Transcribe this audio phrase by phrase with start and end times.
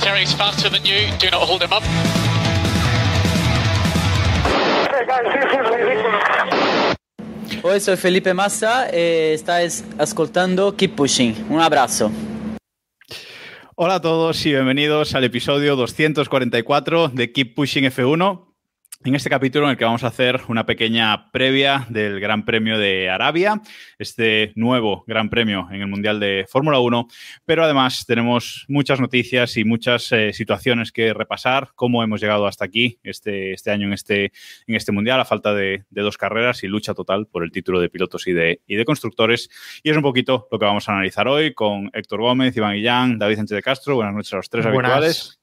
[0.00, 1.10] Valtteri's faster than you.
[1.18, 1.82] Do not hold him up.
[4.86, 6.24] Okay, guys, this is ridiculous.
[7.62, 11.34] Hoy soy Felipe Massa e estáis ascoltando Keep Pushing.
[11.50, 12.10] Un abrazo.
[13.76, 18.49] Hola a todos y bienvenidos al episodio 244 de Keep Pushing F1.
[19.02, 22.78] En este capítulo en el que vamos a hacer una pequeña previa del Gran Premio
[22.78, 23.62] de Arabia,
[23.98, 27.08] este nuevo Gran Premio en el Mundial de Fórmula 1,
[27.46, 32.66] pero además tenemos muchas noticias y muchas eh, situaciones que repasar, cómo hemos llegado hasta
[32.66, 34.32] aquí este, este año en este,
[34.66, 37.80] en este Mundial, a falta de, de dos carreras y lucha total por el título
[37.80, 39.48] de pilotos y de, y de constructores.
[39.82, 43.18] Y es un poquito lo que vamos a analizar hoy con Héctor Gómez, Iván Guillán,
[43.18, 43.94] David Sánchez de Castro.
[43.94, 44.92] Buenas noches a los tres Buenas.
[44.92, 45.39] habituales.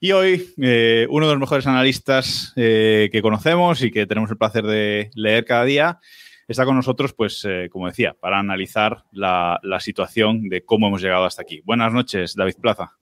[0.00, 4.36] Y hoy, eh, uno de los mejores analistas eh, que conocemos y que tenemos el
[4.36, 5.98] placer de leer cada día,
[6.46, 11.02] está con nosotros, pues, eh, como decía, para analizar la, la situación de cómo hemos
[11.02, 11.62] llegado hasta aquí.
[11.64, 12.96] Buenas noches, David Plaza.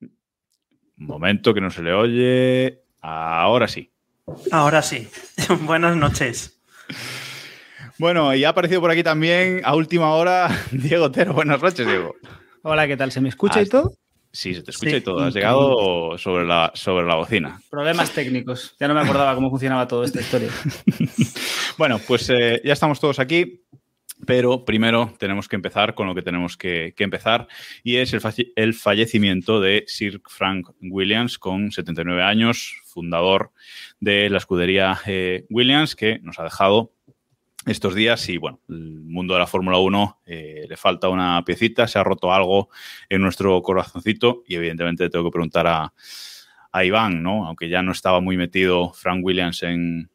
[0.00, 2.82] Un momento que no se le oye.
[3.00, 3.90] Ahora sí.
[4.52, 5.08] Ahora sí.
[5.62, 6.60] Buenas noches.
[7.98, 11.32] Bueno, y ha aparecido por aquí también a última hora Diego Otero.
[11.32, 12.16] Buenas noches, Diego.
[12.62, 13.12] Hola, ¿qué tal?
[13.12, 13.94] ¿Se me escucha y todo?
[14.38, 15.18] Sí, se te escucha Sí, y todo.
[15.18, 17.60] Has llegado sobre la, sobre la bocina.
[17.68, 18.76] Problemas técnicos.
[18.78, 20.48] Ya no me acordaba cómo funcionaba toda esta historia.
[21.76, 23.62] Bueno, pues eh, ya estamos todos aquí,
[24.26, 27.46] pero primero tenemos que empezar con lo que tenemos que, que empezar
[27.84, 28.20] y es el,
[28.56, 33.52] el fallecimiento de Sir Frank Williams con 79 años, fundador
[34.00, 36.92] de la escudería eh, Williams, que nos ha dejado
[37.68, 41.86] estos días y bueno, el mundo de la Fórmula 1 eh, le falta una piecita,
[41.86, 42.68] se ha roto algo
[43.08, 45.92] en nuestro corazoncito y evidentemente tengo que preguntar a,
[46.80, 47.44] Iván, ¿no?
[47.44, 50.10] Aunque ya no estaba muy metido Frank Williams en,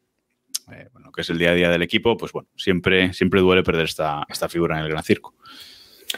[0.72, 3.62] eh, bueno, que es el día a día del equipo, pues bueno, siempre, siempre duele
[3.62, 5.34] perder esta, esta figura en el Gran Circo.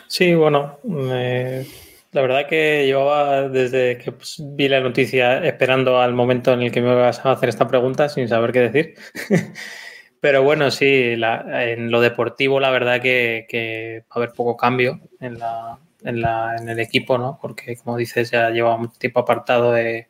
[0.07, 0.79] Sí, bueno,
[1.11, 1.67] eh,
[2.13, 6.71] la verdad que llevaba desde que pues, vi la noticia esperando al momento en el
[6.71, 8.95] que me ibas a hacer esta pregunta sin saber qué decir.
[10.21, 14.57] Pero bueno, sí, la- en lo deportivo la verdad que, que va a haber poco
[14.57, 17.39] cambio en, la, en, la- en el equipo, ¿no?
[17.41, 20.09] Porque como dices ya lleva mucho tiempo apartado de,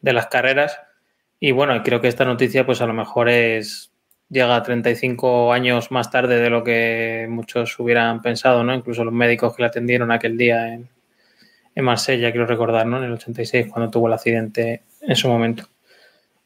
[0.00, 0.78] de las carreras.
[1.40, 3.92] Y bueno, creo que esta noticia pues a lo mejor es
[4.28, 8.74] llega 35 años más tarde de lo que muchos hubieran pensado, ¿no?
[8.74, 10.88] Incluso los médicos que la atendieron aquel día en,
[11.74, 12.98] en Marsella, quiero recordar, ¿no?
[12.98, 15.68] En el 86, cuando tuvo el accidente en su momento.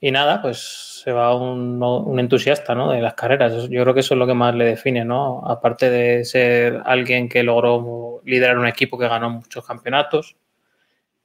[0.00, 2.91] Y nada, pues se va un, un entusiasta, ¿no?
[2.91, 3.69] De las carreras.
[3.69, 5.43] Yo creo que eso es lo que más le define, ¿no?
[5.47, 10.37] Aparte de ser alguien que logró liderar un equipo que ganó muchos campeonatos,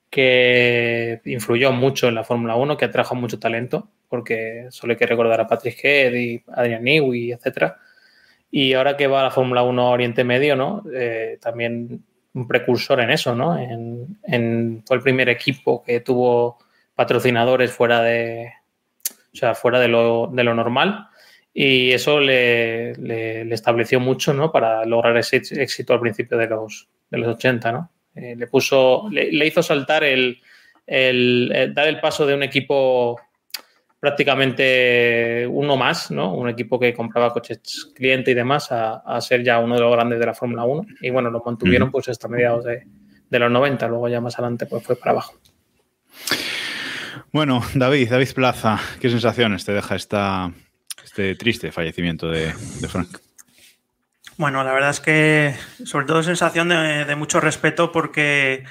[0.10, 5.06] que influyó mucho en la Fórmula 1, que atrajo mucho talento, porque solo hay que
[5.06, 7.78] recordar a Patrick Head y Adrian Newey, etcétera.
[8.52, 10.84] Y ahora que va a la Fórmula 1 a Oriente Medio, ¿no?
[10.94, 12.04] Eh, también
[12.34, 13.58] un precursor en eso, ¿no?
[13.58, 16.58] En, fue el primer equipo que tuvo
[16.96, 18.54] patrocinadores fuera de,
[19.36, 21.08] o sea, fuera de lo, de lo normal.
[21.54, 24.52] Y eso le, le- le estableció mucho, ¿no?
[24.52, 27.92] Para lograr ese éxito al principio de los, de los 80, ¿no?
[28.16, 30.42] Eh, le puso, le, le hizo saltar el,
[30.88, 33.20] el- el dar el paso de un equipo
[34.00, 36.34] prácticamente uno más, ¿no?
[36.34, 39.92] Un equipo que compraba coches cliente y demás a, a ser ya uno de los
[39.92, 40.86] grandes de la Fórmula 1.
[41.02, 42.84] Y bueno, lo mantuvieron pues hasta mediados de,
[43.30, 45.36] de los 90, luego ya más adelante pues fue para abajo.
[47.36, 52.54] Bueno, David, David Plaza, ¿qué sensaciones te deja este triste fallecimiento de,
[52.88, 53.18] Frank?
[54.38, 55.54] Bueno, la verdad es que
[55.84, 58.64] sobre todo sensación de, mucho respeto porque,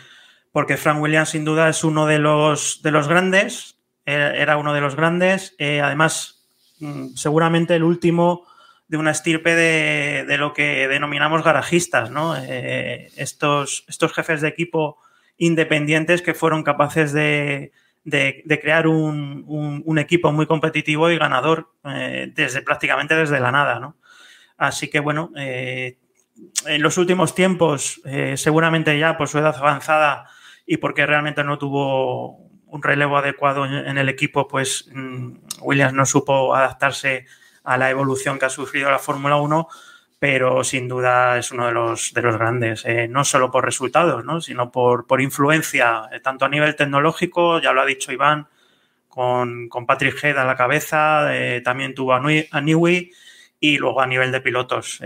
[0.50, 3.76] porque Frank Williams sin duda es uno de los, de los grandes,
[4.06, 6.46] era era uno de los grandes, eh, además
[6.80, 8.46] mm, seguramente el último
[8.88, 12.34] de una estirpe de, de lo que denominamos garajistas, ¿no?
[12.34, 14.96] Eh, estos, estos jefes de equipo
[15.36, 17.72] independientes que fueron capaces de,
[18.04, 23.80] de- crear un, un- equipo muy competitivo y ganador eh, desde prácticamente desde la nada,
[23.80, 23.96] ¿no?
[24.56, 25.98] Así que bueno, eh,
[26.66, 30.26] en los últimos tiempos, eh, seguramente ya por su edad avanzada
[30.66, 35.94] y porque realmente no tuvo un relevo adecuado en, en el equipo, pues mm, Williams
[35.94, 37.26] no supo adaptarse
[37.62, 39.68] a la evolución que ha sufrido la Fórmula 1.
[40.24, 44.24] Pero sin duda es uno de los, de los grandes, eh, no solo por resultados,
[44.24, 44.40] ¿no?
[44.40, 48.48] sino por, por influencia, eh, tanto a nivel tecnológico, ya lo ha dicho Iván,
[49.06, 53.12] con, con Patrick Head a la cabeza, eh, también tuvo a, Nui, a Niwi,
[53.60, 54.98] y luego a nivel de pilotos,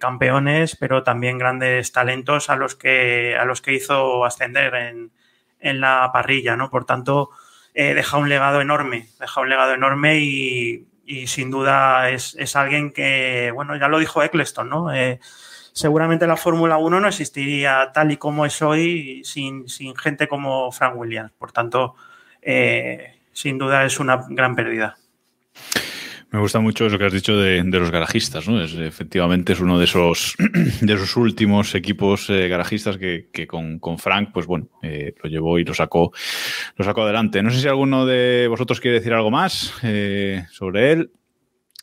[0.00, 5.12] campeones, pero también grandes talentos a los que, a los que hizo ascender en,
[5.60, 6.70] en la parrilla, ¿no?
[6.70, 7.30] Por tanto,
[7.72, 12.92] deja un legado enorme, deja un legado enorme y, y sin duda es, es, alguien
[12.92, 14.92] que, bueno, ya lo dijo Eccleston, ¿no?
[14.92, 15.20] Eh,
[15.72, 20.72] seguramente la Fórmula 1 no existiría tal y como es hoy sin, sin gente como
[20.72, 21.32] Frank Williams.
[21.38, 21.94] Por tanto,
[22.42, 24.96] eh, sin duda es una gran pérdida.
[26.30, 28.60] Me gusta mucho eso que has dicho de, de los garajistas, ¿no?
[28.60, 30.34] Es, efectivamente es uno de esos,
[30.80, 35.30] de esos últimos equipos eh, garajistas que, que con, con, Frank, pues bueno, eh, lo
[35.30, 36.12] llevó y lo sacó,
[36.74, 37.42] lo sacó adelante.
[37.42, 41.12] No sé si alguno de vosotros quiere decir algo más eh, sobre él.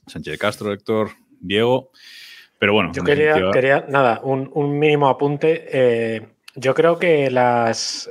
[0.07, 1.91] Sánchez Castro, Héctor, Diego.
[2.59, 2.91] Pero bueno.
[2.93, 3.51] Yo quería, definitiva...
[3.53, 5.65] quería nada, un, un, mínimo apunte.
[5.71, 8.09] Eh, yo creo que las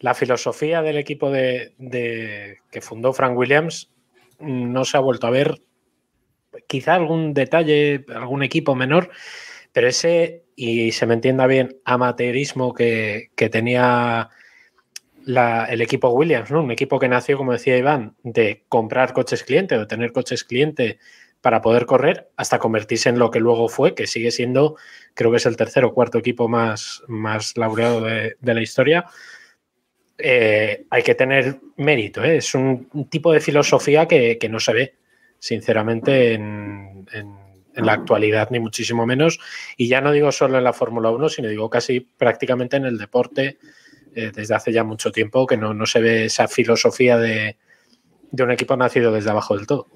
[0.00, 3.90] la filosofía del equipo de, de, que fundó Frank Williams
[4.38, 5.62] no se ha vuelto a ver.
[6.66, 9.10] Quizá algún detalle, algún equipo menor,
[9.72, 14.30] pero ese, y se me entienda bien, amateurismo que, que tenía
[15.24, 16.62] la, el equipo Williams, ¿no?
[16.62, 20.98] un equipo que nació, como decía Iván, de comprar coches cliente, de tener coches cliente
[21.42, 24.76] para poder correr, hasta convertirse en lo que luego fue, que sigue siendo,
[25.14, 29.06] creo que es el tercer o cuarto equipo más, más laureado de, de la historia
[30.18, 32.24] eh, hay que tener mérito.
[32.24, 32.38] ¿eh?
[32.38, 34.94] Es un, un, tipo de filosofía que, que no se ve,
[35.38, 37.34] sinceramente, en, en,
[37.74, 39.38] en, la actualidad, ni muchísimo menos.
[39.76, 42.98] Y ya no digo solo en la Fórmula 1, sino digo casi prácticamente en el
[42.98, 43.58] deporte
[44.16, 47.58] eh, desde hace ya mucho tiempo, que no, no se ve esa filosofía de,
[48.30, 49.88] de, un equipo nacido desde abajo del todo.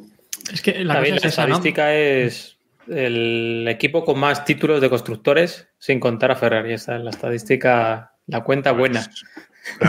[0.52, 1.90] Es que la, También, es la esa, estadística ¿no?
[1.92, 6.74] es el equipo con más títulos de constructores, sin contar a Ferrari.
[6.74, 9.08] Esa es la estadística, la cuenta buena.
[9.08, 9.40] Ah,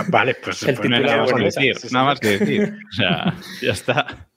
[0.09, 2.73] vale, pues el nada, más que decir, nada más que decir.
[2.89, 4.27] O sea, ya está.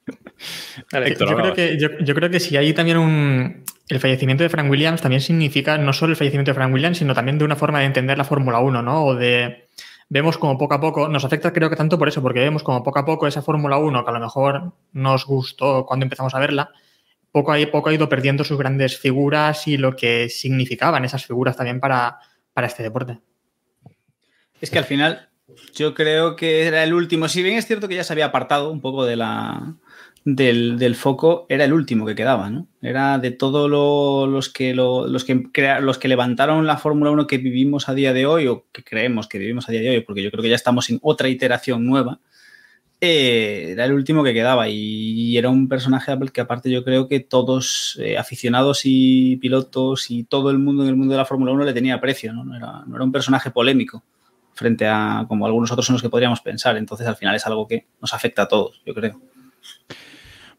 [0.92, 3.64] Vale, Héctor, yo, creo que, yo, yo, creo que si hay también un.
[3.88, 7.14] El fallecimiento de Frank Williams también significa no solo el fallecimiento de Frank Williams, sino
[7.14, 9.04] también de una forma de entender la Fórmula 1, ¿no?
[9.04, 9.68] O de.
[10.08, 12.82] Vemos como poco a poco, nos afecta creo que tanto por eso, porque vemos como
[12.82, 16.38] poco a poco esa Fórmula 1 que a lo mejor nos gustó cuando empezamos a
[16.38, 16.70] verla,
[17.32, 21.56] poco a poco ha ido perdiendo sus grandes figuras y lo que significaban esas figuras
[21.56, 22.18] también para,
[22.52, 23.18] para este deporte.
[24.64, 25.28] Es que al final
[25.74, 27.28] yo creo que era el último.
[27.28, 29.74] Si bien es cierto que ya se había apartado un poco de la,
[30.24, 32.66] del, foco, era el último que quedaba, ¿no?
[32.80, 35.50] Era de todos lo, los, que lo, los, que
[35.82, 39.28] los que levantaron la Fórmula 1 que vivimos a día de hoy, o que creemos
[39.28, 41.84] que vivimos a día de hoy, porque yo creo que ya estamos en otra iteración
[41.84, 42.20] nueva.
[43.02, 47.20] Eh, era el último que quedaba y, era un personaje que aparte yo creo que
[47.20, 51.52] todos eh, aficionados y pilotos y todo el mundo en el mundo de la Fórmula
[51.52, 52.44] 1 le tenía aprecio, ¿no?
[52.44, 54.02] No era un personaje polémico
[54.54, 56.76] frente a como algunos otros son los que podríamos pensar.
[56.76, 59.20] Entonces, al final es algo que nos afecta a todos, yo creo.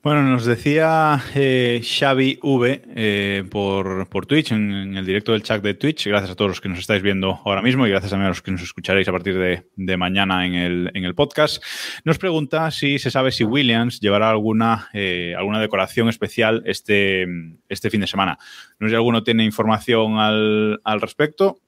[0.06, 5.42] Bueno, nos decía eh, Xavi V eh, por, por, Twitch, en, en, el directo del
[5.42, 6.06] chat de Twitch.
[6.06, 8.52] Gracias a todos los que nos estáis viendo ahora mismo y gracias a los que
[8.52, 11.64] nos escucharéis a partir de, de mañana en el, en el, podcast.
[12.04, 17.26] Nos pregunta si se sabe si Williams llevará alguna, eh, alguna decoración especial este,
[17.68, 18.38] este fin de semana.
[18.78, 21.62] No sé si alguno tiene información al, al respecto.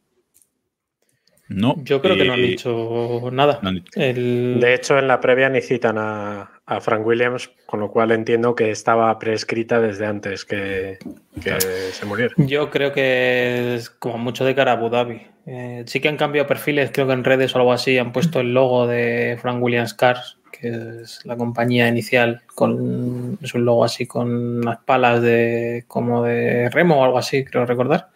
[1.49, 1.75] No.
[1.83, 3.59] Yo creo eh, que no han dicho nada.
[3.61, 3.91] No han dicho.
[3.95, 4.59] El...
[4.59, 8.55] De hecho, en la previa ni citan a, a, Frank Williams, con lo cual entiendo
[8.55, 10.99] que estaba prescrita desde antes que,
[11.35, 11.61] que claro.
[11.91, 12.33] se muriera.
[12.37, 15.21] Yo creo que es como mucho de cara a Abu Dhabi.
[15.45, 18.41] Eh, sí que han cambiado perfiles, creo que en redes o algo así han puesto
[18.41, 23.85] el logo de Frank Williams Cars, que es la compañía inicial, con es un logo
[23.85, 28.09] así con unas palas de como de remo o algo así, creo recordar.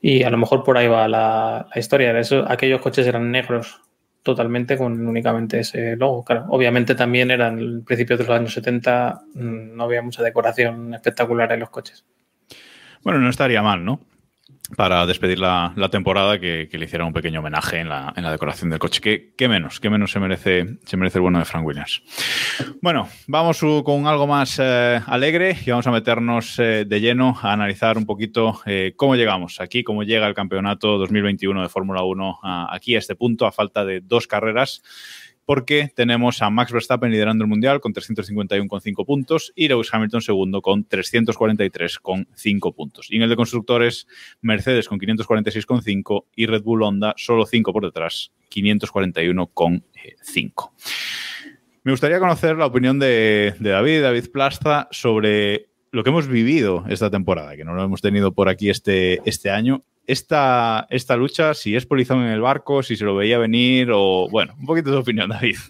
[0.00, 2.18] Y a lo mejor por ahí va la, historia.
[2.18, 3.80] Eso, aquellos coches eran negros
[4.22, 6.24] totalmente con únicamente ese logo.
[6.24, 10.94] Claro, obviamente también eran el principio de los años 70, mm, no había mucha decoración
[10.94, 12.04] espectacular en los coches.
[13.02, 14.00] Bueno, no estaría mal, ¿no?
[14.74, 19.00] Para despedir la, temporada, que, le hiciera un pequeño homenaje en la, decoración del coche.
[19.00, 19.78] ¿Qué, ¿Qué, menos?
[19.78, 22.02] ¿Qué menos se merece, se merece el bueno de Frank Williams?
[22.82, 27.52] Bueno, vamos con algo más eh, alegre y vamos a meternos eh, de lleno a
[27.52, 32.40] analizar un poquito eh, cómo llegamos aquí, cómo llega el campeonato 2021 de Fórmula 1
[32.42, 34.82] a, aquí a este punto, a falta de dos carreras
[35.46, 40.60] porque tenemos a Max Verstappen liderando el Mundial con 351,5 puntos y Lewis Hamilton segundo
[40.60, 43.06] con 343,5 puntos.
[43.10, 44.06] Y en el de constructores,
[44.42, 50.70] Mercedes con 546,5 y Red Bull Honda solo 5 por detrás, 541,5.
[51.84, 56.84] Me gustaría conocer la opinión de, de David, David Plasta, sobre lo que hemos vivido
[56.88, 61.54] esta temporada, que no lo hemos tenido por aquí este, este año, esta, esta lucha,
[61.54, 64.90] si es polizón en el barco, si se lo veía venir o, bueno, un poquito
[64.90, 65.56] de opinión, David.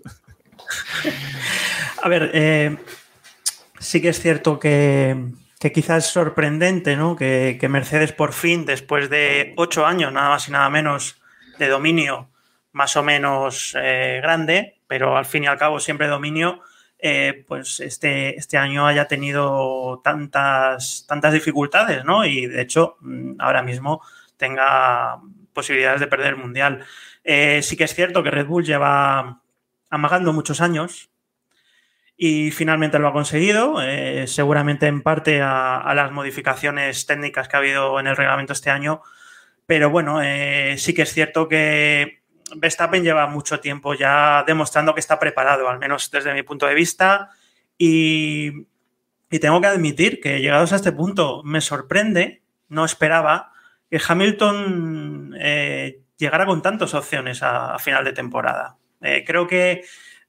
[2.02, 2.76] A ver, eh,
[3.78, 5.16] sí que es cierto que,
[5.72, 7.16] quizás es sorprendente, ¿no?
[7.16, 11.20] Que, Mercedes por fin, después de ocho años, nada más y nada menos,
[11.58, 12.28] de dominio
[12.72, 16.60] más o menos eh, grande, pero al fin y al cabo siempre dominio,
[16.98, 22.24] eh, pues este, este año haya tenido tantas, tantas dificultades, ¿no?
[22.24, 24.02] Y de hecho, mm, ahora mismo
[24.36, 25.20] tenga
[25.52, 26.84] posibilidades de perder el Mundial.
[27.24, 29.40] sí que es cierto que Red Bull lleva
[29.90, 31.10] amagando muchos años
[32.16, 37.58] y finalmente lo ha conseguido, eh, seguramente en parte a, las modificaciones técnicas que ha
[37.58, 39.02] habido en el reglamento este año,
[39.66, 42.22] pero bueno, eh, sí que es cierto que
[42.54, 46.74] Verstappen lleva mucho tiempo ya demostrando que está preparado, al menos desde mi punto de
[46.74, 47.30] vista,
[47.76, 48.66] y,
[49.40, 53.52] tengo que admitir que llegados a este punto me sorprende, no esperaba
[53.90, 58.78] que Hamilton eh, llegara con tantas opciones a final de temporada.
[59.26, 59.84] creo que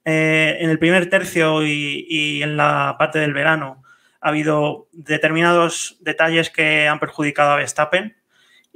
[0.09, 3.83] eh, en el primer tercio y, en la parte del verano
[4.21, 8.15] ha habido determinados detalles que han perjudicado a Verstappen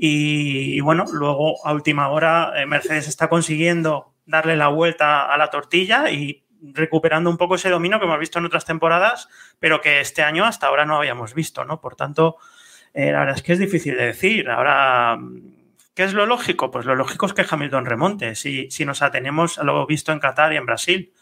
[0.04, 5.52] y, bueno, luego a última hora eh, Mercedes está consiguiendo darle la vuelta a la
[5.52, 9.30] tortilla y recuperando un poco ese dominio que hemos visto en otras temporadas,
[9.60, 11.82] pero que este año hasta ahora no habíamos visto, ¿no?
[11.82, 12.38] Por tanto,
[12.96, 14.50] eh, la verdad es que es difícil de decir.
[14.50, 15.20] Ahora,
[15.94, 16.72] ¿qué es lo lógico?
[16.72, 20.52] Pues lo lógico es que Hamilton remonte, si nos atenemos a lo visto en Qatar
[20.52, 21.14] y en Brasil.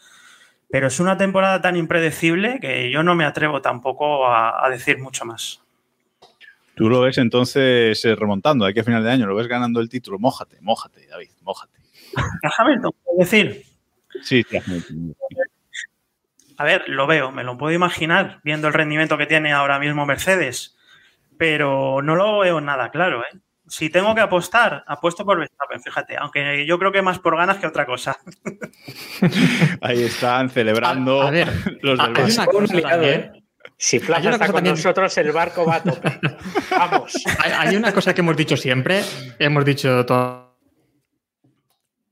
[0.70, 5.26] Pero es una temporada tan impredecible que yo no me atrevo tampoco a, decir mucho
[5.26, 5.62] más.
[6.80, 9.90] Tú lo ves entonces eh, remontando, aquí a final de año, lo ves ganando el
[9.90, 10.18] título.
[10.18, 11.78] Mójate, mójate, David, mójate.
[12.56, 13.66] Hamilton, puedo decir.
[14.22, 15.14] Sí, sí,
[16.56, 20.06] A ver, lo veo, me lo puedo imaginar viendo el rendimiento que tiene ahora mismo
[20.06, 20.74] Mercedes,
[21.36, 23.40] pero no lo veo nada claro, ¿eh?
[23.68, 27.58] si tengo que apostar, apuesto por Verstappen, fíjate, aunque yo creo que más por ganas
[27.58, 28.16] que otra cosa.
[29.82, 31.30] Ahí están celebrando
[31.82, 33.04] los del.
[33.04, 33.39] ¿eh?
[33.82, 36.20] Si Plaza está con nosotros, el barco va a tope.
[36.70, 37.14] Vamos.
[37.42, 39.02] Hay, una cosa que hemos dicho siempre,
[39.38, 40.54] hemos dicho todo.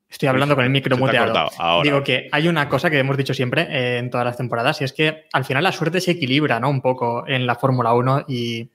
[0.09, 1.51] Estoy hablando con el micro muteado.
[1.83, 4.85] Digo que hay una cosa que hemos dicho siempre eh, en todas las temporadas y
[4.85, 6.71] es que al final la suerte se equilibra, ¿no?
[6.71, 8.71] Un poco en la Fórmula 1 y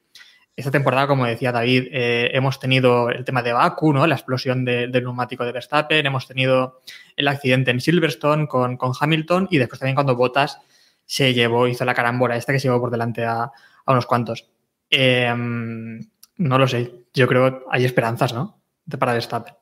[0.55, 4.05] esta temporada, como decía David, eh, hemos tenido el tema de Baku, ¿no?
[4.05, 6.81] la explosión del neumático de Verstappen, hemos tenido
[7.15, 10.59] el accidente en Silverstone con, Hamilton y después también cuando Bottas
[11.05, 13.51] se llevó, hizo la carambola esta que se llevó por delante a,
[13.85, 14.49] unos cuantos.
[14.89, 15.99] Em,
[16.37, 18.61] no lo sé, yo creo que hay esperanzas, ¿no?
[18.99, 19.53] Para Verstappen.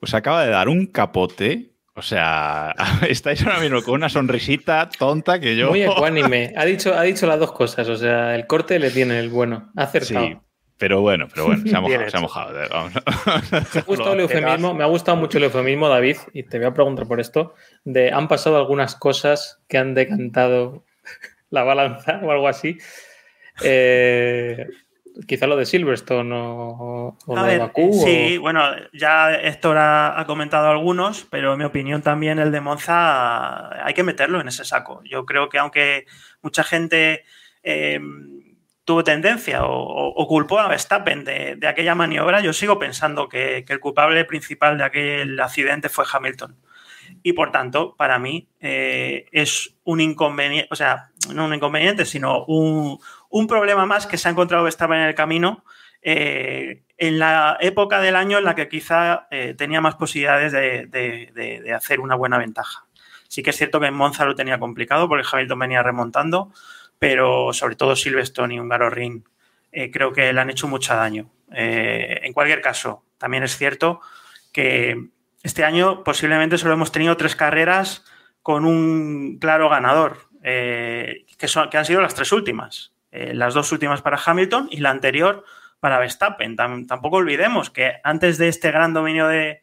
[0.00, 2.74] Pues acaba de dar un capote o sea,
[3.08, 5.70] estáis ahora mismo con una sonrisita tonta que yo.
[5.70, 6.52] Muy ecuánime.
[6.56, 7.88] Ha dicho, ha dicho las dos cosas.
[7.88, 9.70] O sea, el corte le tiene el bueno.
[9.76, 10.26] Ha acertado.
[10.26, 10.36] Sí,
[10.82, 12.10] pero bueno, pero bueno, se ha mojado.
[12.10, 12.52] se ha mojado.
[14.74, 17.54] Me, ha gustado mucho el eufemismo, David, y te voy a preguntar por esto.
[17.84, 20.82] De han pasado algunas cosas que han decantado
[21.50, 22.78] la balanza o algo así.
[23.62, 24.66] Eh,
[25.28, 28.02] quizá lo de Silverstone o, lo de Bakú.
[28.04, 33.86] Sí, bueno, ya Héctor ha, comentado algunos, pero en mi opinión también el de Monza
[33.86, 35.00] hay que meterlo en ese saco.
[35.04, 36.06] Yo creo que aunque
[36.42, 37.22] mucha gente
[37.62, 38.41] em,
[38.84, 44.24] tuvo tendencia o, culpó a Verstappen de, aquella maniobra, yo sigo pensando que, el culpable
[44.24, 46.56] principal de aquel accidente fue Hamilton.
[47.22, 52.44] Y por tanto, para mí eh, es un inconveniente, o sea, no un inconveniente, sino
[52.46, 52.98] un,
[53.46, 55.64] problema más que se ha encontrado estaba en el camino
[56.02, 61.72] eh, en la época del año en la que quizá eh, tenía más posibilidades de,
[61.74, 62.86] hacer una buena ventaja.
[63.28, 66.52] Sí que es cierto que en Monza lo tenía complicado porque Hamilton venía remontando,
[67.02, 69.24] pero sobre todo Silverstone y Húngaro Ring
[69.72, 71.30] eh, creo que le han hecho mucho daño.
[71.50, 74.00] en cualquier caso, también es cierto
[74.52, 75.08] que
[75.42, 78.04] este año posiblemente solo hemos tenido tres carreras
[78.42, 82.92] con un claro ganador, que, son, que han sido las tres últimas.
[83.12, 85.44] Eh, las dos últimas para Hamilton y la anterior
[85.80, 86.56] para Verstappen.
[86.56, 89.60] tampoco olvidemos que antes de este gran dominio de,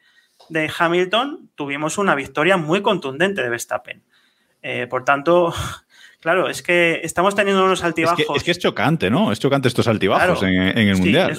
[0.78, 4.04] Hamilton tuvimos una victoria muy contundente de Verstappen.
[4.62, 5.54] Eh, por tanto,
[6.20, 8.20] claro, es que estamos teniendo unos altibajos.
[8.36, 9.32] Es que es, chocante, ¿no?
[9.32, 11.32] Es chocante estos altibajos en, el Mundial.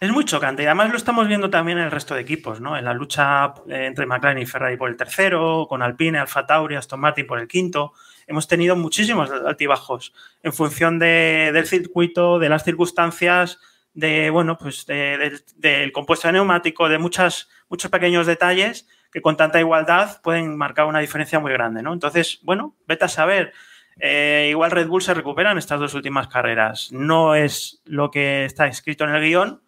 [0.00, 2.76] Es, muy chocante y además lo estamos viendo también en el resto de equipos, ¿no?
[2.76, 6.74] En la lucha eh, entre McLaren y Ferrari por el tercero, con Alpine, Alfa Tauri,
[6.74, 7.94] Aston Martin por el quinto
[8.26, 10.12] hemos tenido muchísimos altibajos
[10.42, 13.58] en función del circuito, de las circunstancias,
[13.92, 19.60] de bueno, pues del compuesto de neumático, de muchas, muchos pequeños detalles que con tanta
[19.60, 21.92] igualdad pueden marcar una diferencia muy grande, ¿no?
[21.92, 23.52] Entonces, bueno, vete a saber.
[23.98, 26.90] Eh, igual Red Bull se recupera en estas dos últimas carreras.
[26.92, 29.62] No es lo que está escrito en el guion,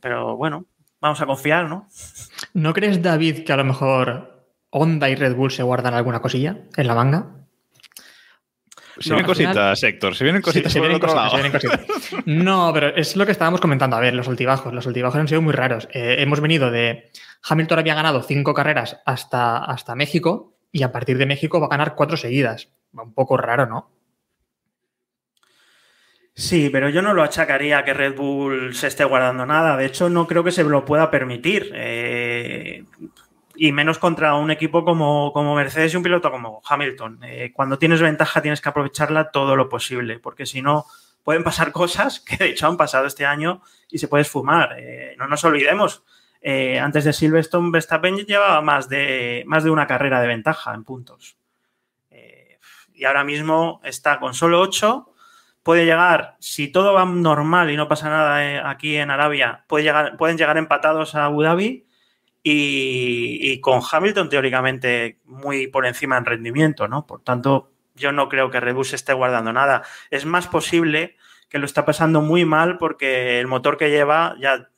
[0.00, 0.66] pero bueno,
[1.00, 1.88] vamos a confiar, ¿no?
[2.54, 6.56] ¿No crees, David, que a lo mejor Honda y Red Bull se guardan alguna cosilla
[6.76, 7.26] en la manga?
[9.00, 10.72] Se vienen cositas, Héctor, se vienen cositas.
[10.72, 11.32] se, vienen cositas,
[12.26, 13.96] No, pero es lo que estábamos comentando.
[13.96, 14.74] A ver, los altibajos.
[14.74, 15.88] Los altibajos han sido muy raros.
[15.92, 17.10] Eh, hemos venido de.
[17.48, 21.70] Hamilton había ganado cinco carreras hasta, hasta México y a partir de México va a
[21.70, 22.70] ganar cuatro seguidas.
[22.92, 23.90] Un poco raro, ¿no?
[26.34, 29.76] Sí, pero yo no lo achacaría que Red Bull se esté guardando nada.
[29.76, 31.72] De hecho, no creo que se lo pueda permitir.
[31.74, 32.84] Eh,
[33.58, 37.20] y menos contra un equipo como, Mercedes y un piloto como Hamilton.
[37.24, 40.86] Eh, cuando tienes ventaja tienes que aprovecharla todo lo posible, porque si no
[41.24, 44.76] pueden pasar cosas que de hecho han pasado este año y se puede esfumar.
[44.78, 46.04] Eh, no nos olvidemos,
[46.40, 50.84] eh, antes de Silverstone, Verstappen llevaba más de, más de una carrera de ventaja en
[50.84, 51.37] puntos.
[52.98, 55.12] Y ahora mismo está con solo 8.
[55.62, 60.16] Puede llegar, si todo va normal y no pasa nada aquí en Arabia, puede llegar,
[60.16, 61.86] pueden llegar empatados a Abu Dhabi
[62.42, 67.06] y, con Hamilton teóricamente muy por encima en rendimiento, ¿no?
[67.06, 69.82] Por tanto, yo no creo que Red Bull se esté guardando nada.
[70.10, 71.16] Es más posible
[71.48, 74.70] que lo está pasando muy mal porque el motor que lleva ya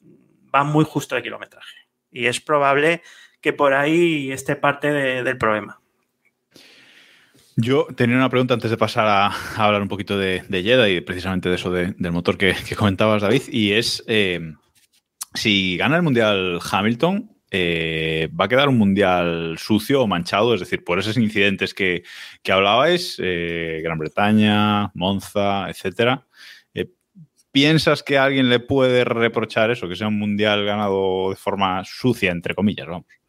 [0.54, 1.76] va muy justo de kilometraje.
[2.10, 3.02] Y es probable
[3.40, 5.79] que por ahí esté parte del problema.
[7.62, 9.26] Yo tenía una pregunta antes de pasar a,
[9.56, 13.72] hablar un poquito de, de y precisamente de eso del motor que, comentabas, David, y
[13.72, 14.54] es eh,
[15.34, 20.60] si gana el Mundial Hamilton, eh, va a quedar un mundial sucio o manchado, es
[20.60, 22.02] decir, por esos incidentes que,
[22.42, 26.26] que hablabais, eh, Gran Bretaña, Monza, etcétera.
[27.52, 32.30] ¿Piensas que alguien le puede reprochar eso, que sea un mundial ganado de forma sucia,
[32.30, 33.19] entre comillas, vamos?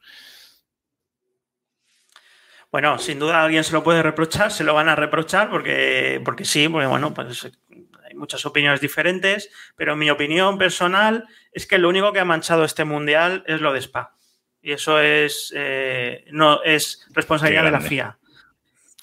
[2.72, 6.46] Bueno, sin duda alguien se lo puede reprochar, se lo van a reprochar porque, porque
[6.46, 11.90] sí, porque bueno, pues hay muchas opiniones diferentes, pero mi opinión personal es que lo
[11.90, 14.16] único que ha manchado este mundial es lo de Spa.
[14.62, 18.18] Y eso es, eh, no, es responsabilidad de la FIA.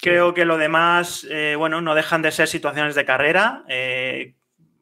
[0.01, 4.35] Creo que lo demás, eh, bueno, no dejan de ser situaciones de carrera, eh,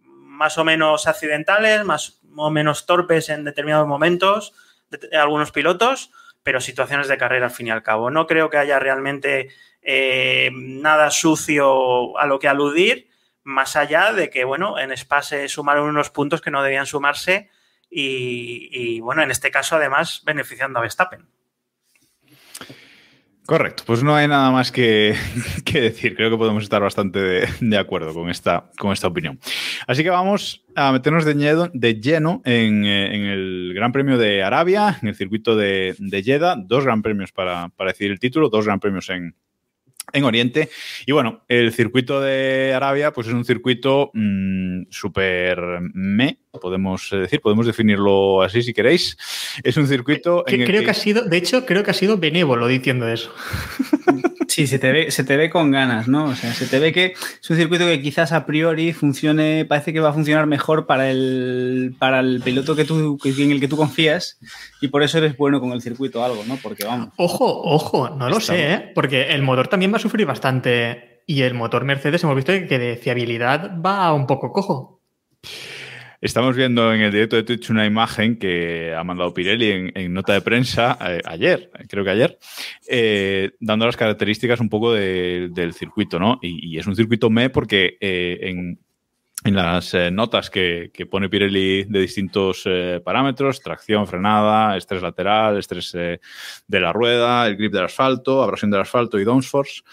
[0.06, 4.54] más o menos accidentales, más o menos torpes en determinados momentos,
[4.92, 6.12] de, algunos pilotos,
[6.48, 8.10] pero situaciones de carrera al fin y al cabo.
[8.10, 9.50] No creo que haya realmente
[10.54, 13.10] nada sucio a lo que aludir,
[13.44, 17.50] más allá de que, bueno, en Spa se sumaron unos puntos que no debían sumarse
[17.90, 21.28] y, bueno, en este caso además beneficiando a Verstappen.
[23.48, 25.16] Correcto, pues no hay nada más que,
[25.74, 26.18] decir.
[26.18, 29.40] Creo que podemos estar bastante de, acuerdo con esta, con esta opinión.
[29.88, 35.16] Así que vamos a meternos de, lleno en, el Gran Premio de Arabia, en el
[35.16, 36.58] circuito de, de Jeddah.
[36.58, 39.34] Dos gran premios para, para decidir el título, dos gran premios en,
[40.14, 40.70] en Oriente.
[41.06, 45.60] Y bueno, el circuito de Arabia, pues es un circuito mm, súper
[45.94, 49.18] me, podemos decir, podemos definirlo así si queréis.
[49.64, 50.44] Es un circuito.
[50.48, 50.90] en creo que...
[50.90, 53.34] ha sido, de hecho, creo que ha sido benévolo diciendo eso.
[54.58, 56.26] Sí, se te, ve, se te ve con ganas, ¿no?
[56.26, 59.94] O sea, se te ve que es un circuito que quizás a priori funcione, parece
[59.94, 63.68] que va a funcionar mejor para el, para el piloto que tú, en el que
[63.68, 64.40] tú confías
[64.82, 66.58] y por eso eres bueno con el circuito algo, ¿no?
[66.58, 67.10] Porque vamos.
[67.18, 68.92] Ojo, ojo, no lo sé, ¿eh?
[68.96, 72.80] Porque el motor también va a sufrir bastante y el motor Mercedes hemos visto que
[72.80, 75.04] de fiabilidad va un poco cojo.
[76.20, 80.34] Estamos viendo en el directo de Twitch una imagen que ha mandado Pirelli en, nota
[80.34, 82.40] de prensa eh, ayer, creo que ayer,
[82.90, 86.40] eh, dando las características un poco del circuito, ¿no?
[86.42, 88.80] Y, es un circuito me porque eh, en,
[89.44, 92.68] las notas que, pone Pirelli de distintos
[93.06, 98.82] parámetros, tracción, frenada, estrés lateral, estrés de la rueda, el grip del asfalto, abrasión del
[98.82, 99.84] asfalto y downforce,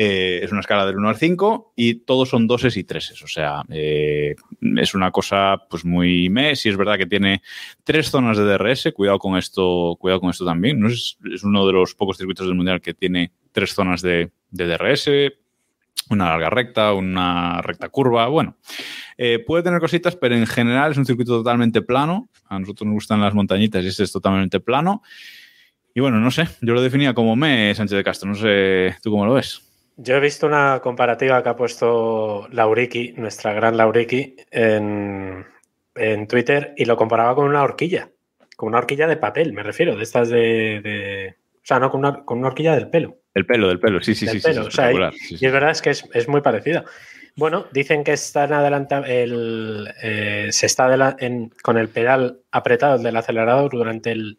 [0.00, 3.20] eh, es una escala del 1 al 5 y todos son doses y treses.
[3.20, 4.36] O sea, eh,
[4.76, 6.54] es una cosa pues muy me.
[6.54, 7.42] Si es verdad que tiene
[7.82, 10.86] tres zonas de DRS, cuidado con esto, cuidado con esto también.
[10.86, 15.10] Es, uno de los pocos circuitos del mundial que tiene tres zonas de, DRS,
[16.10, 18.28] una larga recta, una recta curva.
[18.28, 18.56] Bueno,
[19.16, 22.28] eh, puede tener cositas, pero en general es un circuito totalmente plano.
[22.44, 25.02] A nosotros nos gustan las montañitas y este es totalmente plano.
[25.92, 28.28] Y bueno, no sé, yo lo definía como me, Sánchez de Castro.
[28.28, 29.67] No sé, ¿tú cómo lo ves?
[30.00, 35.44] Yo he visto una comparativa que ha puesto Lauriki, nuestra gran Lauriki, en,
[36.28, 38.08] Twitter y lo comparaba con una horquilla,
[38.54, 41.34] con una horquilla de papel, me refiero, de estas de.
[41.56, 43.18] o sea, no con una, con una horquilla del pelo.
[43.34, 44.38] El pelo, del pelo, sí, sí, sí.
[44.38, 46.84] sí, y, es verdad es que es, muy parecido.
[47.34, 51.16] Bueno, dicen que están adelanta, el, eh, se está
[51.64, 54.38] con el pedal apretado del acelerador durante el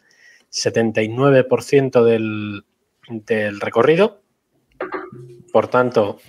[0.51, 2.63] 79% del,
[3.09, 4.21] del recorrido
[5.51, 6.19] por tanto,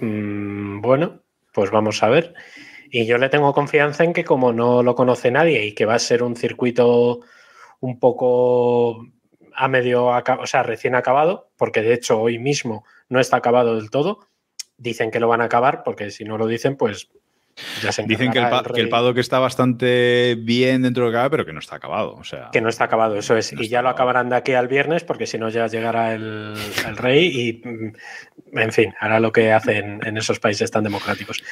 [0.00, 2.34] mm, bueno, pues vamos a ver.
[2.90, 5.94] Y yo le tengo confianza en que como no lo conoce nadie y que va
[5.94, 7.20] a ser un circuito
[7.80, 9.06] un poco
[9.54, 13.90] a medio, o sea, recién acabado, porque de hecho hoy mismo no está acabado del
[13.90, 14.20] todo,
[14.76, 17.10] dicen que lo van a acabar, porque si no lo dicen, pues
[18.06, 21.52] Dicen que el, Pado que está bastante bien dentro de lo que cabe, pero que
[21.52, 22.14] no está acabado.
[22.14, 23.52] O sea, que no está acabado, eso es.
[23.52, 26.56] y ya lo acabarán de aquí al viernes, porque si no ya llegará el,
[26.96, 31.42] rey y, mm, en fin, hará lo que hacen en esos países tan democráticos.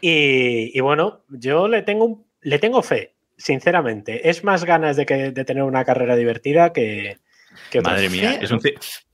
[0.00, 4.28] Y, bueno, yo le tengo, le tengo fe, sinceramente.
[4.28, 7.18] Es más ganas de, que, de tener una carrera divertida que,
[7.82, 8.60] Madre mía, es un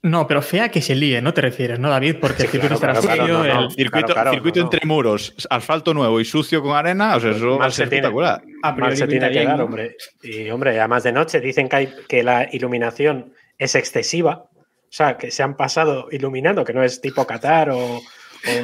[0.02, 2.16] No, pero fea que se líe, ¿no te refieres, no, David?
[2.20, 7.30] Porque el circuito el circuito, entre muros, asfalto nuevo y sucio con arena, o sea,
[7.30, 8.42] eso va a ser espectacular.
[8.76, 9.96] Mal se tiene que dar, hombre.
[10.22, 15.16] Y, hombre, además de noche dicen que, hay, que la iluminación es excesiva, o sea,
[15.16, 18.00] que se han pasado iluminando, que no es tipo Qatar o,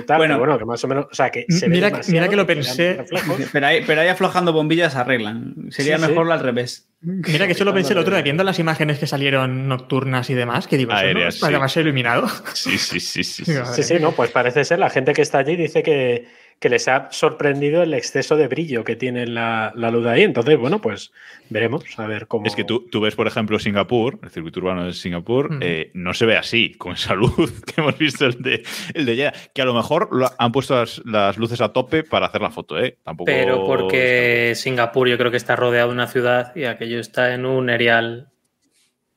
[0.09, 1.07] bueno, bueno, que más o menos.
[1.11, 3.05] O sea, que se mira, mira que lo pensé.
[3.53, 5.55] Pero ahí, pero ahí aflojando bombillas arreglan.
[5.71, 6.89] Sería mejor al revés.
[7.03, 10.35] Mira que eso lo pensé el otro día, viendo las imágenes que salieron nocturnas y
[10.35, 11.61] demás, que digo, Aéreas, ¿no?
[11.61, 12.27] más iluminado.
[12.55, 13.23] Sí, sí, sí.
[13.23, 14.79] Sí, sí, sí, no, pues parece ser.
[14.79, 16.27] La gente que está allí dice que,
[16.59, 20.23] que les ha sorprendido el exceso de brillo que tiene la, la luz ahí.
[20.23, 21.13] Entonces, bueno, pues
[21.51, 22.47] veremos a ver cómo.
[22.47, 25.59] Es que tú, tú ves, por ejemplo, Singapur, el circuito urbano de Singapur, mm.
[25.61, 28.63] eh, no se ve así, con esa luz que hemos visto el de,
[28.95, 32.51] el de que a lo mejor han puesto las, luces a tope para hacer la
[32.51, 32.97] foto, ¿eh?
[33.03, 33.27] Tampoco.
[33.27, 37.45] Pero porque Singapur yo creo que está rodeado de una ciudad y aquello está en
[37.45, 38.29] un erial.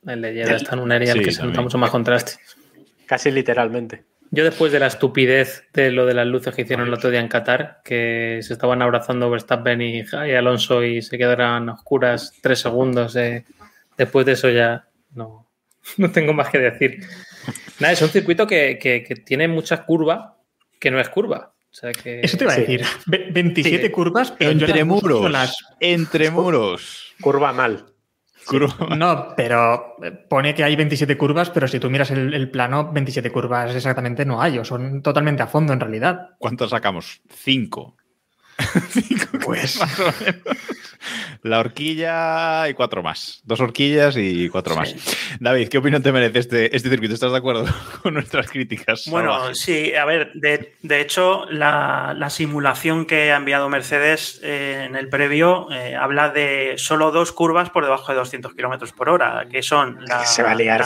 [0.05, 2.33] El de Jeddah está en un erial que se nota mucho más contraste.
[3.05, 4.08] Casi literalmente.
[4.31, 7.19] Yo después de la estupidez de lo de las luces que hicieron el otro día
[7.19, 10.03] en Qatar, que se estaban abrazando Verstappen y,
[10.35, 13.45] Alonso y se quedaran oscuras tres segundos, eh,
[13.97, 15.47] después de eso ya no,
[15.97, 16.99] no tengo más que decir.
[17.79, 20.33] Nada, es un circuito que, tiene muchas curvas
[20.79, 21.53] que no es curva.
[21.71, 21.91] Eso
[22.37, 22.85] te iba a decir.
[23.05, 25.55] 27 curvas, entre muros.
[25.79, 27.13] Entre muros.
[27.21, 27.88] Curva mal.
[28.97, 29.95] No, pero
[30.27, 34.41] pone que hay 27 curvas, pero si tú miras el, plano, 27 curvas exactamente no
[34.41, 36.31] hay, o son totalmente a fondo en realidad.
[36.37, 37.21] ¿Cuántos sacamos?
[37.29, 37.95] Cinco.
[39.45, 40.57] pues más o menos.
[41.43, 43.41] La horquilla y cuatro más.
[43.45, 44.93] Dos horquillas y cuatro más.
[45.39, 47.13] David, ¿qué opinión te merece este, este circuito?
[47.13, 47.65] ¿Estás de acuerdo
[48.03, 49.05] con nuestras críticas?
[49.07, 55.09] Bueno, sí, a ver, de, hecho, la, simulación que ha enviado Mercedes eh, en el
[55.09, 59.63] previo eh, habla de solo dos curvas por debajo de 200 kilómetros por hora, que
[59.63, 60.23] son la,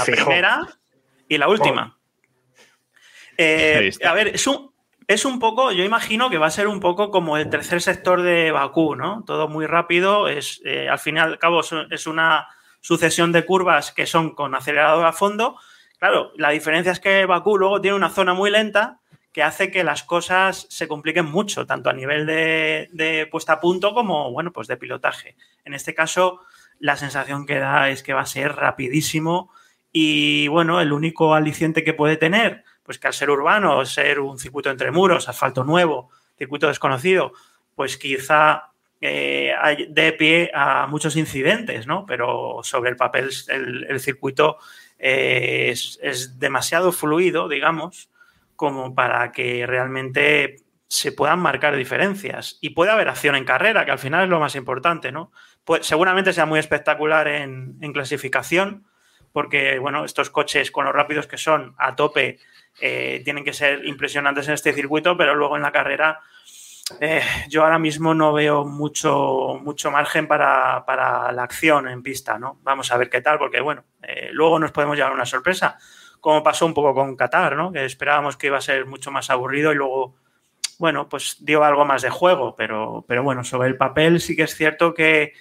[0.05, 0.62] primera
[1.27, 1.97] y la última.
[3.38, 4.72] Eh, a ver, es un,
[5.08, 8.22] es un poco, yo imagino que va a ser un poco como el tercer sector
[8.22, 9.24] de Bakú, ¿no?
[9.26, 12.48] Todo muy rápido, es, eh, al fin y al cabo es una
[12.82, 15.58] sucesión de curvas que son con acelerador a fondo.
[16.00, 19.00] Claro, la diferencia es que Bakú luego tiene una zona muy lenta
[19.32, 23.60] que hace que las cosas se compliquen mucho, tanto a nivel de, de puesta a
[23.60, 25.36] punto como, bueno, pues de pilotaje.
[25.66, 26.42] En este caso,
[26.80, 29.50] la sensación que da es que va a ser rapidísimo
[29.92, 34.38] y, bueno, el único aliciente que puede tener pues que al ser urbano, ser un
[34.38, 37.34] circuito entre muros, asfalto nuevo, circuito desconocido,
[37.76, 38.74] pues quizá
[39.06, 39.54] eh,
[39.89, 42.06] dé pie a muchos incidentes, ¿no?
[42.06, 44.58] Pero sobre el papel el, circuito
[44.98, 48.10] eh, es, demasiado fluido, digamos,
[48.56, 52.58] como para que realmente se puedan marcar diferencias.
[52.62, 55.32] Y puede haber acción en carrera, que al final es lo más importante, ¿no?
[55.65, 58.86] Pues seguramente sea muy espectacular en, en clasificación,
[59.34, 62.39] porque, bueno, estos coches con los rápidos que son a tope
[62.80, 66.22] eh, tienen que ser impresionantes en este circuito, pero luego en la carrera
[67.00, 70.84] eh, yo ahora mismo no veo mucho, mucho margen para,
[71.32, 72.60] la acción en pista, ¿no?
[72.63, 75.78] Vamos a ver qué tal, porque bueno, eh, luego nos podemos llevar una sorpresa,
[76.19, 77.72] como pasó un poco con Qatar, ¿no?
[77.72, 80.15] Que esperábamos que iba a ser mucho más aburrido y luego,
[80.78, 84.43] bueno, pues dio algo más de juego, pero, pero bueno, sobre el papel sí que
[84.43, 85.34] es cierto que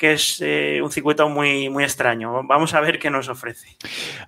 [0.00, 2.42] que es eh, un circuito muy, muy extraño.
[2.44, 3.76] Vamos a ver qué nos ofrece.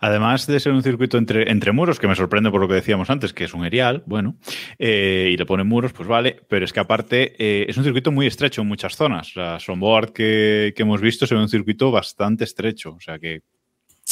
[0.02, 3.08] Además de ser un circuito entre, entre muros, que me sorprende por lo que decíamos
[3.08, 4.36] antes, que es un erial, bueno,
[4.78, 8.12] eh, y le ponen muros, pues vale, pero es que aparte eh, es un circuito
[8.12, 9.34] muy estrecho en muchas zonas.
[9.34, 13.40] La Sonboard que, que hemos visto se ve un circuito bastante estrecho, o sea que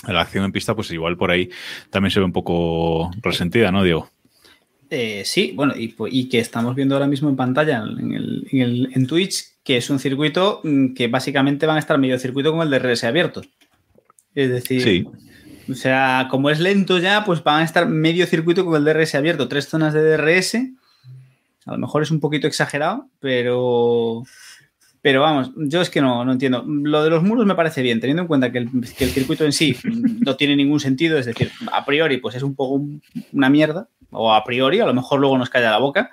[0.08, 1.50] la acción en pista, pues igual por ahí
[1.90, 4.08] también se ve un poco resentida, ¿no, Diego?
[5.24, 9.06] Sí, bueno, y, que estamos viendo ahora mismo en pantalla en, el, en, el, en
[9.06, 12.70] Twitch, que es un circuito mm, que básicamente van a estar medio circuito como el
[12.70, 13.48] de RS abiertos.
[14.34, 15.06] Es decir,
[15.70, 19.14] o sea, como es lento ya, pues van a estar medio circuito con el DRS
[19.14, 20.56] abierto, tres zonas de DRS.
[21.66, 24.24] A lo mejor es un poquito exagerado, pero
[25.02, 26.64] pero vamos, yo es que no, no entiendo.
[26.66, 29.44] Lo de los muros me parece bien, teniendo en cuenta que el, que el, circuito
[29.44, 32.82] en sí no tiene ningún sentido, es decir, a priori, pues es un poco
[33.32, 36.10] una mierda, o a priori, a lo mejor luego nos calla la boca,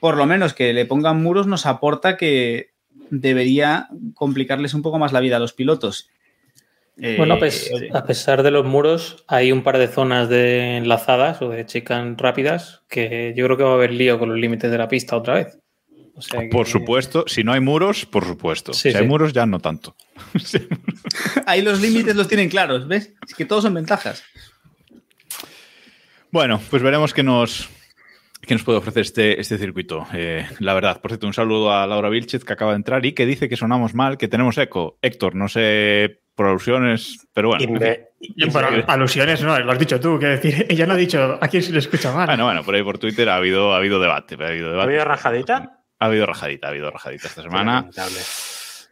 [0.00, 2.70] por lo menos que le pongan muros nos aporta que
[3.10, 6.10] debería complicarles un poco más la vida a los pilotos.
[6.96, 11.48] bueno, pues, a pesar de los muros, hay un par de zonas de enlazadas o
[11.48, 14.78] de chican rápidas que yo creo que va a haber lío con los límites de
[14.78, 15.58] la pista otra vez.
[16.50, 18.72] Por supuesto, si no hay muros, por supuesto.
[18.72, 19.94] si hay muros, ya no tanto.
[21.46, 23.12] Ahí los límites los tienen claros, ¿ves?
[23.26, 24.24] Es que todos son ventajas.
[26.30, 27.68] Bueno, pues veremos qué nos,
[28.42, 30.06] qué nos puede ofrecer este, este circuito.
[30.12, 33.12] Eh, la verdad, por cierto, un saludo a Laura Vilchez que acaba de entrar y
[33.12, 34.98] que dice que sonamos mal, que tenemos eco.
[35.00, 37.80] Héctor, no sé por alusiones, pero bueno.
[38.86, 41.72] alusiones no, lo has dicho tú, que decir, ella no ha dicho a quién se
[41.72, 42.26] le escucha mal.
[42.26, 44.36] Bueno, bueno, por ahí por Twitter ha habido, ha habido debate.
[44.40, 44.80] Ha habido, debate.
[44.80, 45.82] ¿Ha habido rajadita?
[45.98, 47.90] Ha habido rajadita, ha habido rajadita esta semana.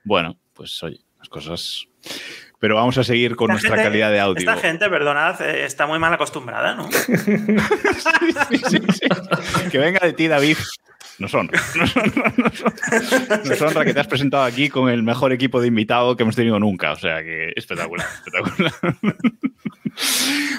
[0.05, 1.87] Bueno, pues oye, las cosas
[2.59, 4.39] pero vamos a seguir con nuestra calidad de audio.
[4.39, 6.89] Esta gente, perdonad, eh, está muy mal acostumbrada, ¿no?
[9.71, 10.57] Que venga de ti, David.
[11.19, 11.61] Nos honra.
[13.45, 16.37] Nos honra, que te has presentado aquí con el mejor equipo de invitado que hemos
[16.37, 16.93] tenido nunca.
[16.93, 18.73] O sea que espectacular, espectacular.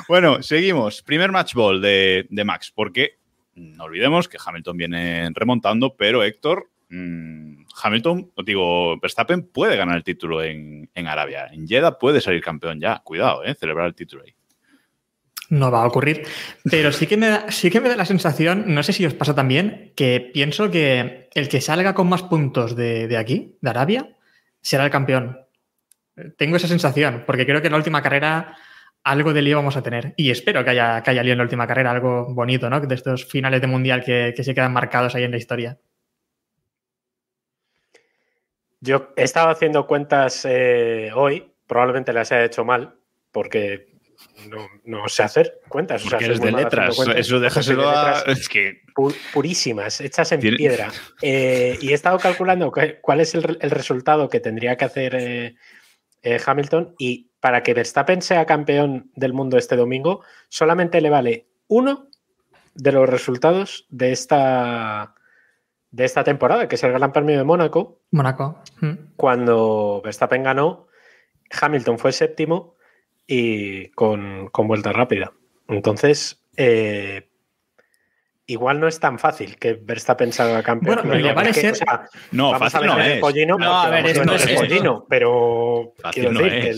[0.08, 1.04] bueno, seguimos.
[1.04, 3.20] Primer match ball de, de Max, porque
[3.56, 10.04] no olvidemos que Hamilton viene remontando, pero Héctor, mmm, Hamilton, digo, Verstappen puede ganar el
[10.04, 11.48] título en, Arabia.
[11.52, 13.02] En Jeddah puede salir campeón ya.
[13.04, 13.56] Cuidado, ¿eh?
[13.56, 14.34] Celebrar el título ahí.
[15.50, 16.24] No va a ocurrir.
[16.70, 19.14] Pero sí que, me da, sí que me da la sensación, no sé si os
[19.14, 24.18] pasa también, que pienso que el que salga con más puntos de, aquí, de Arabia,
[24.62, 25.40] será el campeón.
[26.38, 28.58] Tengo esa sensación, porque creo que en la última carrera
[29.04, 30.14] algo de lío vamos a tener.
[30.18, 32.82] Y espero que haya, que haya lío en la última carrera, algo bonito, ¿no?
[32.82, 35.78] De estos finales de mundial que, que se quedan marcados ahí en la historia.
[38.80, 42.96] Yo he estado haciendo cuentas eh, hoy, probablemente las haya hecho mal,
[43.32, 43.88] porque
[44.86, 46.06] no, sé hacer cuentas.
[46.06, 48.22] O sea, es de letras, eso déjaselo a...
[48.28, 48.82] Es que...
[49.34, 50.92] purísimas, hechas en piedra.
[51.22, 56.96] Eh, y he estado calculando cuál es el, resultado que tendría que hacer eh, Hamilton
[56.98, 62.10] y para que Verstappen sea campeón del mundo este domingo, solamente le vale uno
[62.74, 65.14] de los resultados de esta
[65.92, 68.02] de esta temporada, que es el Gran Premio de Mónaco.
[68.12, 68.62] Mónaco.
[68.82, 69.14] Mm.
[69.16, 70.88] Cuando Verstappen ganó,
[71.62, 72.76] Hamilton fue séptimo
[73.26, 75.34] y con, vuelta rápida.
[75.68, 77.30] Entonces, eh,
[78.46, 81.00] igual no es tan fácil que Verstappen salga campeón.
[81.04, 81.76] Bueno, le vale ser...
[82.32, 83.20] no, fácil no es.
[83.20, 86.76] Pollino, no, a ver, es, no es pollino, pero quiero decir que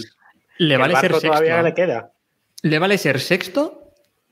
[0.58, 1.28] le vale ser sexto.
[1.28, 2.12] todavía le queda.
[2.62, 3.89] Le vale ser sexto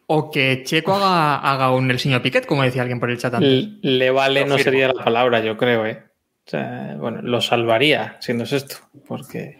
[0.07, 3.33] o que Checo haga, haga un el señor Piquet, como decía alguien por el chat
[3.33, 3.67] antes.
[3.81, 6.03] Le vale no sería la palabra, yo creo, ¿eh?
[6.97, 9.57] bueno, lo salvaría siendo esto, porque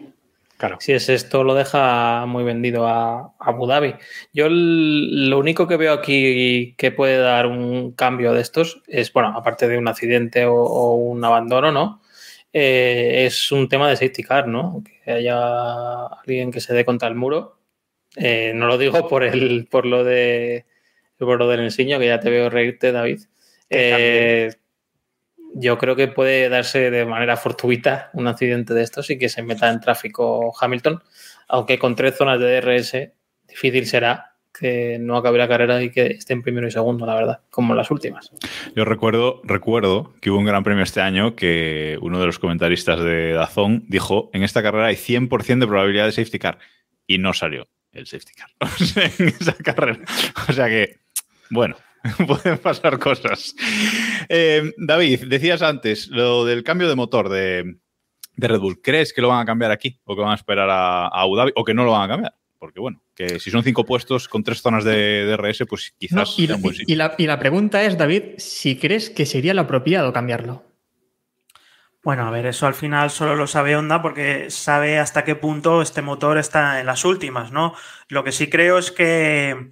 [0.56, 0.78] claro.
[0.80, 3.94] si es esto lo deja muy vendido a, Abu Dhabi.
[4.32, 9.34] Yo lo único que veo aquí que puede dar un cambio de estos es, bueno,
[9.36, 12.00] aparte de un accidente o, un abandono, ¿no?
[12.54, 14.82] Eh, es un tema de safety car, ¿no?
[15.04, 17.57] Que haya alguien que se dé contra el muro
[18.16, 20.64] eh, no lo digo por el, por lo de
[21.18, 23.22] por lo del enseño, que ya te veo reírte, David.
[23.70, 24.52] Eh,
[25.54, 29.42] yo creo que puede darse de manera fortuita un accidente de estos y que se
[29.42, 31.02] meta en tráfico Hamilton,
[31.48, 33.10] aunque con tres zonas de DRS
[33.48, 37.14] difícil será que no acabe la carrera y que esté en primero y segundo, la
[37.14, 38.32] verdad, como las últimas.
[38.74, 43.00] Yo recuerdo, recuerdo que hubo un gran premio este año que uno de los comentaristas
[43.00, 46.58] de Dazón dijo, en esta carrera hay 100% de probabilidad de safety car
[47.06, 48.50] y no salió el safety car
[49.18, 50.00] en esa carrera.
[50.48, 51.00] O sea que,
[51.50, 51.76] bueno,
[52.26, 53.54] pueden pasar cosas.
[54.28, 57.76] Eh, David, decías antes lo del cambio de motor de,
[58.36, 58.80] Red Bull.
[58.80, 61.52] ¿Crees que lo van a cambiar aquí o que van a esperar a, Abu Dhabi
[61.56, 62.34] o que no lo van a cambiar?
[62.58, 66.36] Porque bueno, que si son cinco puestos con tres zonas de, DRS, pues quizás...
[66.38, 66.46] y,
[66.96, 70.67] la, y la pregunta es, David, si crees que sería lo apropiado cambiarlo.
[72.08, 75.82] Bueno, a ver, eso al final solo lo sabe Honda porque sabe hasta qué punto
[75.82, 77.74] este motor está en las últimas, ¿no?
[78.08, 79.68] Lo que sí creo es que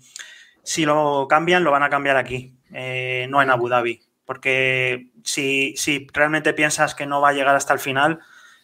[0.62, 4.03] si lo cambian, lo van a cambiar aquí, eh, no en Abu Dhabi.
[4.27, 5.75] Porque si,
[6.12, 8.20] realmente piensas que no va a llegar hasta el final,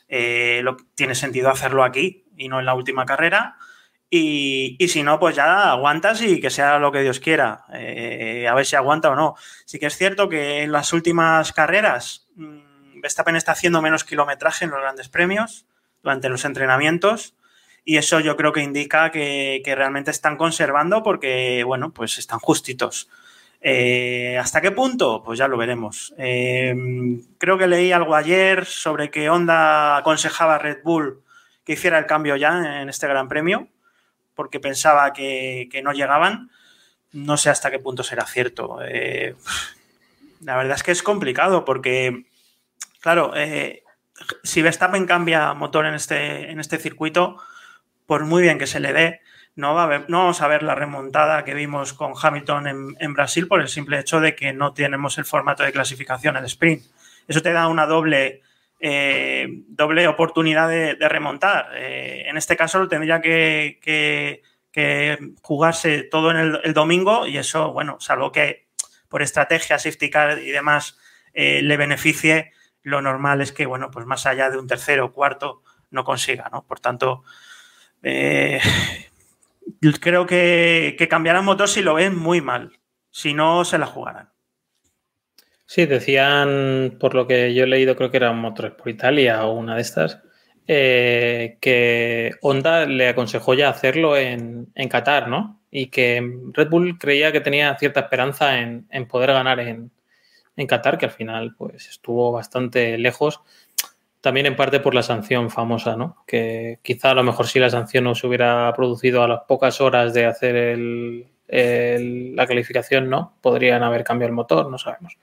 [0.07, 3.57] eh, lo, tiene sentido hacerlo aquí y no en la última carrera.
[4.11, 7.65] Y, si no, pues ya aguantas y que sea lo que Dios quiera.
[7.73, 9.35] Eh, a ver si aguanta o no.
[9.65, 12.72] Sí que es cierto que en las últimas carreras mm,
[13.03, 15.67] Verstappen está haciendo menos kilometraje en los grandes premios
[16.03, 17.35] durante los entrenamientos
[17.85, 23.11] y eso yo creo que indica que, realmente están conservando porque, bueno, pues están justitos.
[23.61, 25.23] Eh, ¿Hasta qué punto?
[25.25, 26.15] Pues ya lo veremos.
[26.17, 26.75] Eh,
[27.39, 31.23] creo que leí algo ayer sobre que Honda aconsejaba a Red Bull
[31.65, 33.69] que hiciera el cambio ya en este Gran Premio
[34.35, 36.51] porque pensaba que, no llegaban
[37.13, 38.79] no sé hasta qué punto será cierto.
[38.83, 39.35] Eh,
[40.41, 42.25] la verdad es que es complicado porque,
[43.03, 43.83] claro, eh,
[44.43, 47.37] si Verstappen cambia motor en este, en este circuito,
[48.07, 49.21] por muy bien que se le dé,
[49.55, 53.47] no, va a no vamos a ver la remontada que vimos con Hamilton en, Brasil
[53.49, 56.85] por el simple hecho de que no tenemos el formato de clasificación al sprint.
[57.29, 58.41] Eso te da una doble,
[58.81, 61.71] eh, doble oportunidad de, remontar.
[61.75, 64.41] Eh, en este caso tendría que,
[65.43, 68.69] jugarse todo en el, domingo y eso, bueno, salvo que
[69.09, 70.99] por estrategia, safety car y demás
[71.35, 75.63] le beneficie, lo normal es que, bueno, pues más allá de un tercero o cuarto
[75.91, 76.65] no consiga, ¿no?
[76.65, 77.23] Por tanto,
[80.01, 82.79] creo que, que cambiarán motor si lo ven muy mal.
[83.11, 84.33] Si no, se la jugarán.
[85.67, 89.53] Sí, decían, por lo que yo he leído, creo que eran Motores por Italia o
[89.53, 90.21] una de estas,
[90.67, 95.63] eh, que Honda le aconsejó ya hacerlo en, en, Qatar, ¿no?
[95.71, 99.91] Y que Red Bull creía que tenía cierta esperanza en, en poder ganar en,
[100.57, 103.41] en, Qatar, que al final pues estuvo bastante lejos
[104.23, 106.25] también en parte por la sanción famosa, ¿no?
[106.27, 109.81] Que quizá a lo mejor si la sanción no se hubiera producido a las pocas
[109.81, 110.79] horas de hacer
[111.49, 113.37] la calificación, ¿no?
[113.41, 115.19] Podrían haber cambiado el motor, no sabemos.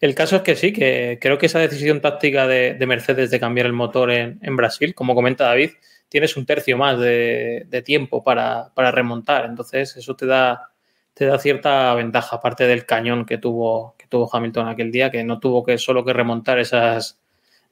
[0.00, 3.66] El caso es que sí, que creo que esa decisión táctica de, Mercedes de cambiar
[3.66, 5.72] el motor en, Brasil, como comenta David,
[6.08, 9.46] tienes un tercio más de, tiempo para, remontar.
[9.46, 10.70] Entonces, eso te da,
[11.16, 15.24] te da cierta ventaja, aparte del cañón que tuvo, que tuvo Hamilton aquel día, que
[15.24, 17.18] no tuvo que solo que remontar esas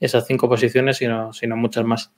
[0.00, 2.10] esas cinco posiciones, sino, sino muchas más.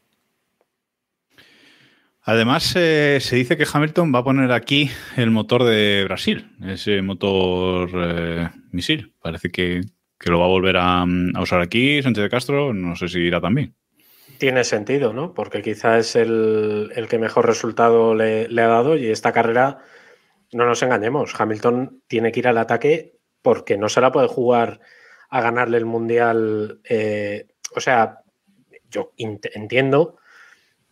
[2.22, 7.02] Además, eh, se dice que Hamilton va a poner aquí el motor de Brasil, ese
[7.02, 9.12] motor eh, misil.
[9.20, 9.82] Parece que,
[10.24, 11.04] lo va a volver a,
[11.40, 13.74] usar aquí Sánchez de Castro, no sé si irá también.
[14.38, 15.34] Tiene sentido, ¿no?
[15.34, 19.78] Porque quizás es el, que mejor resultado le, ha dado y esta carrera,
[20.52, 24.80] no nos engañemos, Hamilton tiene que ir al ataque porque no se la puede jugar
[25.28, 28.22] a ganarle el Mundial eh, o sea,
[28.90, 30.16] yo entiendo,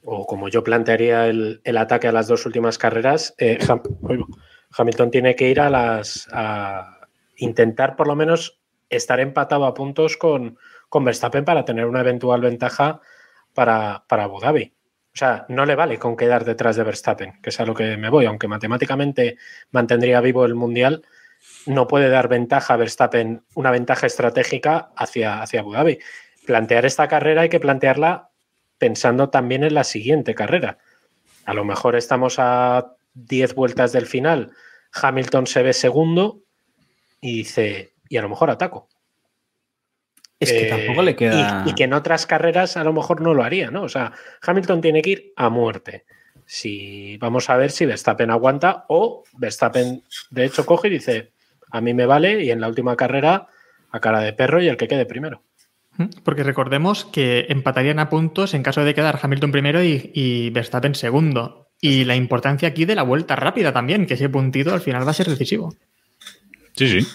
[0.05, 3.59] o como yo plantearía el, ataque a las dos últimas carreras, eh,
[4.77, 6.29] Hamilton tiene que ir a las.
[6.33, 12.01] a intentar por lo menos estar empatado a puntos con, con Verstappen para tener una
[12.01, 13.01] eventual ventaja
[13.55, 14.73] para, para Abu Dhabi.
[15.15, 17.97] O sea, no le vale con quedar detrás de Verstappen, que es a lo que
[17.97, 19.37] me voy, aunque matemáticamente
[19.71, 21.05] mantendría vivo el Mundial,
[21.67, 25.99] no puede dar ventaja a Verstappen, una ventaja estratégica hacia, hacia Abu Dhabi
[26.45, 28.31] plantear esta carrera hay que plantearla
[28.79, 30.79] pensando también en la siguiente carrera.
[31.45, 34.53] A lo mejor estamos a 10 vueltas del final,
[34.93, 36.41] Hamilton se ve segundo
[37.21, 38.89] y dice, y a lo mejor ataco.
[40.45, 41.65] Es que tampoco le queda.
[41.67, 43.83] Y, que en otras carreras a lo mejor no lo haría, ¿no?
[43.83, 46.05] O sea, Hamilton tiene que ir a muerte.
[46.47, 51.33] Si vamos a ver si Verstappen aguanta o Verstappen de hecho coge y dice,
[51.71, 53.49] a mí me vale y en la última carrera
[53.91, 55.43] a cara de perro y el que quede primero.
[56.25, 61.69] Porque recordemos que empatarían a puntos en caso de quedar Hamilton primero y, Verstappen segundo.
[61.81, 65.13] Y la importancia aquí de la vuelta rápida también, que ese puntito al final va
[65.13, 65.75] a ser decisivo.
[66.75, 67.07] Sí, sí.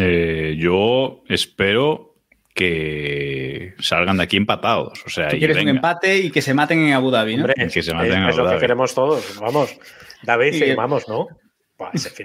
[0.00, 2.15] Eh, yo espero
[2.56, 5.02] que salgan de aquí empatados.
[5.06, 7.46] O sea, Tú quieres un empate y que se maten en Abu Dhabi, ¿no?
[7.46, 8.30] que se maten en Abu Dhabi.
[8.30, 9.38] Es lo que queremos todos.
[9.38, 9.78] Vamos,
[10.22, 11.28] David, vamos, ¿no?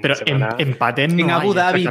[0.02, 0.16] pero
[0.58, 1.86] empate en Abu Dhabi,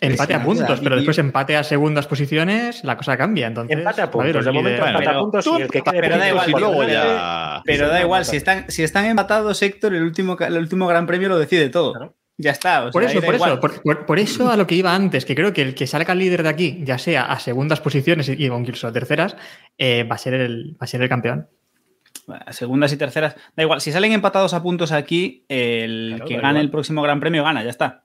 [0.00, 3.46] Empate a puntos, pero después empate a segundas posiciones, la cosa cambia.
[3.46, 4.44] Entonces, empate a puntos.
[4.44, 8.24] de momento empate a puntos y el que quede pero da igual, Pero da igual,
[8.24, 12.16] si están, si están empatados, Héctor, el último, el último gran premio lo decide todo.
[12.38, 12.90] Ya está.
[12.90, 13.60] por eso, por eso,
[14.06, 16.50] por, eso a lo que iba antes, que creo que el que salga líder de
[16.50, 19.36] aquí, ya sea a segundas posiciones y incluso a terceras,
[19.78, 21.48] eh, va, a ser el, va a ser el campeón
[22.50, 26.70] segundas y terceras, da igual, si salen empatados a puntos aquí, el que gane el
[26.70, 28.02] próximo Gran Premio gana, ya está.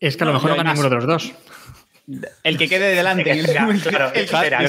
[0.00, 1.32] Es que a lo mejor no gana ninguno de los dos.
[2.42, 3.30] El que quede delante.
[3.30, 4.64] el, claro, el, espera, que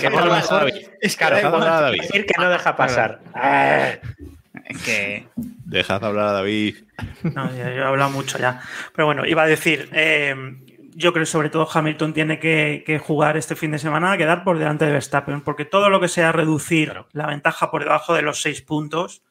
[1.01, 3.19] es claro, decir que no deja pasar.
[4.85, 5.27] Que...
[5.35, 6.77] Dejad hablar a David.
[7.23, 8.61] No, yo he hablado mucho ya.
[8.95, 10.35] Pero bueno, iba a decir, eh,
[10.95, 14.43] yo creo que sobre todo Hamilton tiene que, jugar este fin de semana a quedar
[14.43, 18.21] por delante de Verstappen, porque todo lo que sea reducir la ventaja por debajo de
[18.21, 19.23] los seis puntos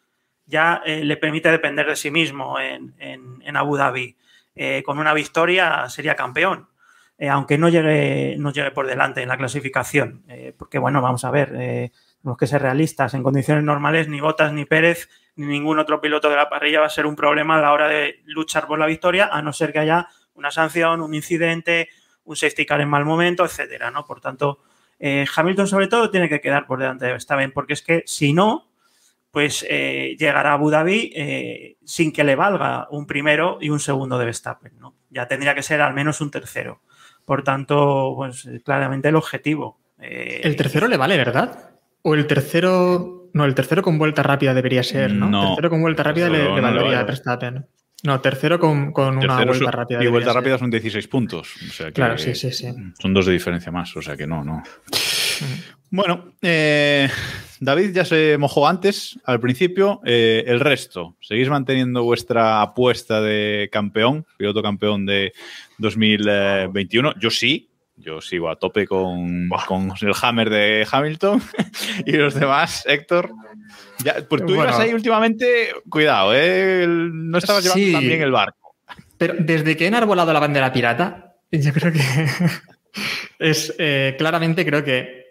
[0.47, 4.17] ya eh, le permite depender de sí mismo en, Abu Dhabi.
[4.55, 6.69] Eh, con una victoria sería campeón,
[7.17, 10.25] eh, aunque no llegue, no llegue por delante en la clasificación,
[10.59, 11.91] porque bueno, vamos a ver,
[12.23, 16.31] tenemos que ser realistas, en condiciones normales ni Botas ni Pérez ni ningún otro piloto
[16.31, 18.87] de la parrilla va a ser un problema a la hora de luchar por la
[18.87, 21.89] victoria, a no ser que haya una sanción, un incidente,
[22.25, 24.05] un safety car en mal momento, etcétera, ¿no?
[24.05, 24.61] Por tanto,
[25.01, 28.33] eh, Hamilton sobre todo tiene que quedar por delante de Verstappen, porque es que si
[28.33, 28.71] no,
[29.31, 33.81] pues eh, llegará a Abu Dhabi eh, sin que le valga un primero y un
[33.81, 34.79] segundo de Verstappen.
[34.79, 34.95] ¿no?
[35.11, 36.83] Ya tendría que ser al menos un tercero.
[37.25, 39.81] Por tanto, pues claramente el objetivo.
[39.99, 41.72] El tercero le vale, ¿verdad?
[42.03, 43.31] O el tercero.
[43.35, 45.49] No, el tercero con vuelta rápida debería ser, ¿no?
[45.49, 47.67] Tercero con vuelta rápida le, valdría a Verstappen.
[48.03, 50.03] No, tercero con, una vuelta rápida.
[50.03, 51.55] Y vuelta rápida son 16 puntos.
[51.95, 52.67] claro, sí, sí, sí.
[53.01, 54.63] Son dos de diferencia más, o sea que no, no.
[55.91, 57.09] Bueno, eh,
[57.61, 60.01] David ya se mojó antes, al principio.
[60.05, 65.35] Eh, el resto, ¿seguís manteniendo vuestra apuesta de campeón, piloto campeón de
[65.79, 67.15] 2021?
[67.21, 67.69] Yo sí,
[68.03, 71.43] yo sigo a tope con, con el hammer de Hamilton
[72.07, 73.31] y los demás, Héctor.
[74.29, 76.87] pues tú ibas ahí últimamente, cuidado, ¿eh?
[76.87, 78.75] no estabas llevando tan bien el barco.
[79.17, 82.01] Pero desde que he enarbolado la bandera pirata, yo creo que
[83.39, 85.23] es eh, claramente creo que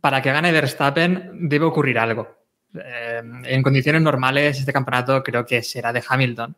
[0.00, 2.36] para que gane Verstappen debe ocurrir algo.
[2.74, 6.56] Eh, en condiciones normales este campeonato creo que será de Hamilton.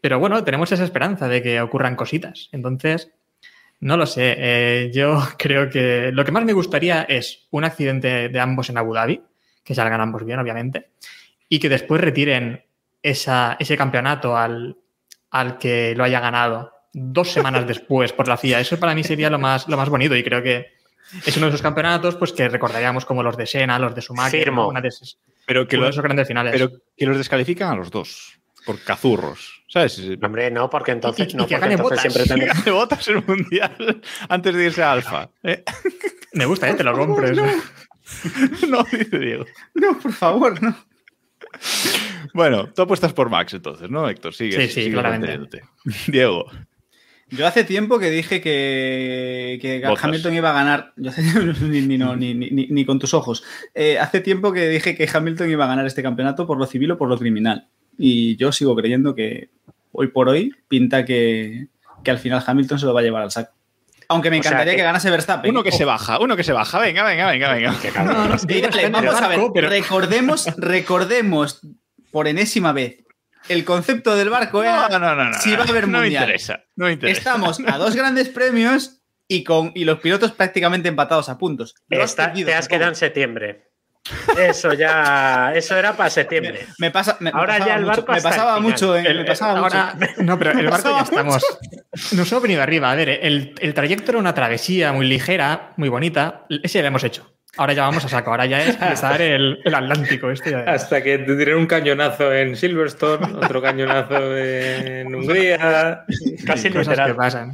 [0.00, 2.48] Pero bueno, tenemos esa esperanza de que ocurran cositas.
[2.52, 3.12] Entonces,
[3.80, 4.36] no lo sé.
[4.38, 8.78] Eh, yo creo que lo que más me gustaría es un accidente de ambos en
[8.78, 9.22] Abu Dhabi,
[9.64, 10.90] que salgan ambos bien, obviamente,
[11.48, 12.64] y que después retiren
[13.02, 14.76] ese campeonato al,
[15.30, 18.60] al que lo haya ganado dos semanas después por la FIA.
[18.60, 20.80] Eso para mí sería lo más, lo más bonito y creo que
[21.24, 24.50] es uno de esos campeonatos pues, que recordaríamos como los de Sena, los de Schumacher,
[24.50, 26.52] una de esos, pero que los, grandes finales.
[26.52, 29.62] Pero que los descalifican a los dos por cazurros.
[29.68, 30.02] ¿Sabes?
[30.22, 32.00] Hombre, no, porque entonces, no, que gane botas.
[32.00, 32.24] siempre
[32.64, 35.30] que botas en el mundial antes de irse a Alfa.
[35.44, 35.62] ¿eh?
[36.32, 36.74] Me gusta, ¿eh?
[36.74, 37.38] Te lo compres.
[38.68, 39.44] no, dice Diego.
[39.74, 40.76] No, por favor, no.
[42.34, 44.34] Bueno, tú apuestas por Max entonces, ¿no, Héctor?
[44.34, 45.62] Sigue, sí, sí, claramente.
[46.08, 46.46] Diego.
[47.30, 50.92] Yo hace tiempo que dije que, Hamilton iba a ganar.
[50.96, 51.12] Yo
[52.16, 53.44] ni, con tus ojos.
[53.74, 56.90] Eh, hace tiempo que dije que Hamilton iba a ganar este campeonato por lo civil
[56.92, 57.68] o por lo criminal.
[58.02, 59.50] Y yo sigo creyendo que
[59.92, 61.66] hoy por hoy pinta que,
[62.06, 63.52] al final Hamilton se lo va a llevar al saco.
[64.08, 65.50] Aunque me encantaría que, ganase Verstappen.
[65.50, 66.78] Uno que se baja, uno que se baja.
[66.78, 67.76] Venga, venga, venga, venga.
[68.90, 69.38] vamos a ver,
[69.68, 71.60] recordemos, recordemos
[72.10, 73.04] por enésima vez
[73.48, 76.22] el concepto del barco era no, no, no, si va a haber no mundial.
[76.22, 77.18] Me interesa, no me interesa.
[77.18, 81.74] Estamos a dos grandes premios y, con, y los pilotos prácticamente empatados a puntos.
[81.86, 83.69] te has quedado en septiembre.
[84.38, 86.66] Eso ya, eso era para septiembre.
[86.78, 90.68] Me, pasa, ahora ya el barco me pasaba mucho, me pasaba ahora, No, pero el
[90.68, 91.42] barco ya estamos.
[92.12, 92.90] Nos hemos venido arriba.
[92.90, 96.46] A ver, el, el trayecto era una travesía muy ligera, muy bonita.
[96.48, 97.30] Ese ya lo hemos hecho.
[97.56, 100.30] Ahora ya vamos a saco, ahora ya es cruzar el, el Atlántico.
[100.30, 106.04] Este Hasta que te tiren un cañonazo en Silverstone, otro cañonazo en Hungría.
[106.46, 107.08] Casi literal.
[107.08, 107.52] Que pasan.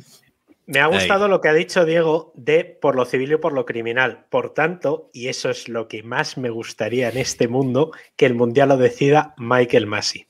[0.66, 3.64] Me ha gustado lo que ha dicho Diego de por lo civil y por lo
[3.64, 4.26] criminal.
[4.28, 8.34] Por tanto, y eso es lo que más me gustaría en este mundo, que el
[8.34, 10.26] mundial lo decida Michael Massey.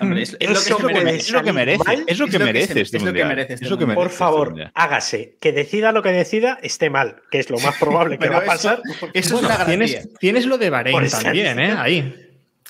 [0.00, 0.32] es,
[0.68, 1.16] lo que, merece.
[1.16, 2.04] Es lo que merece.
[2.08, 2.92] Es lo que mereces.
[2.92, 5.36] Este por favor, hágase.
[5.40, 8.44] Que decida lo que decida esté mal, que es lo más probable que va a
[8.44, 8.82] pasar.
[9.14, 11.72] Eso, es una tienes, tienes, lo de Bahrein también, ¿eh?
[11.78, 12.24] Ahí.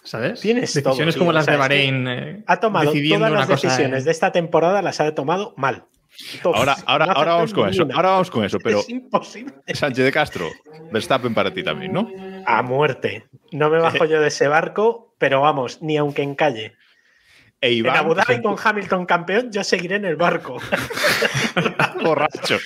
[0.05, 0.41] ¿Sabes?
[0.41, 2.07] Tienes decisiones como las de Bahrein.
[2.07, 5.87] Eh, ha tomado todas las decisiones de esta temporada, las ha tomado mal
[6.45, 7.87] ahora, ahora, ahora vamos con eso.
[7.95, 8.81] Ahora vamos con eso, pero.
[8.81, 9.55] Es imposible.
[9.73, 10.51] Sánchez de Castro,
[10.91, 12.11] Verstappen para ti también, ¿no?
[12.47, 13.27] A muerte.
[13.53, 16.75] No me bajo yo de ese barco, pero vamos, ni aunque en calle.
[17.61, 20.59] E Iván, en Abu Dhabi con Hamilton campeón, yo seguiré en el barco.
[22.03, 22.59] Borracho.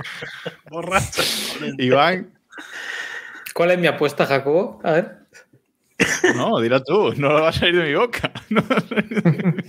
[0.69, 1.23] Borracho.
[1.79, 2.31] Iván.
[3.55, 4.81] ¿Cuál es mi apuesta, Jacobo?
[4.85, 5.23] A ver.
[6.35, 8.33] No, dila tú, no va a salir de mi boca.
[8.51, 9.65] El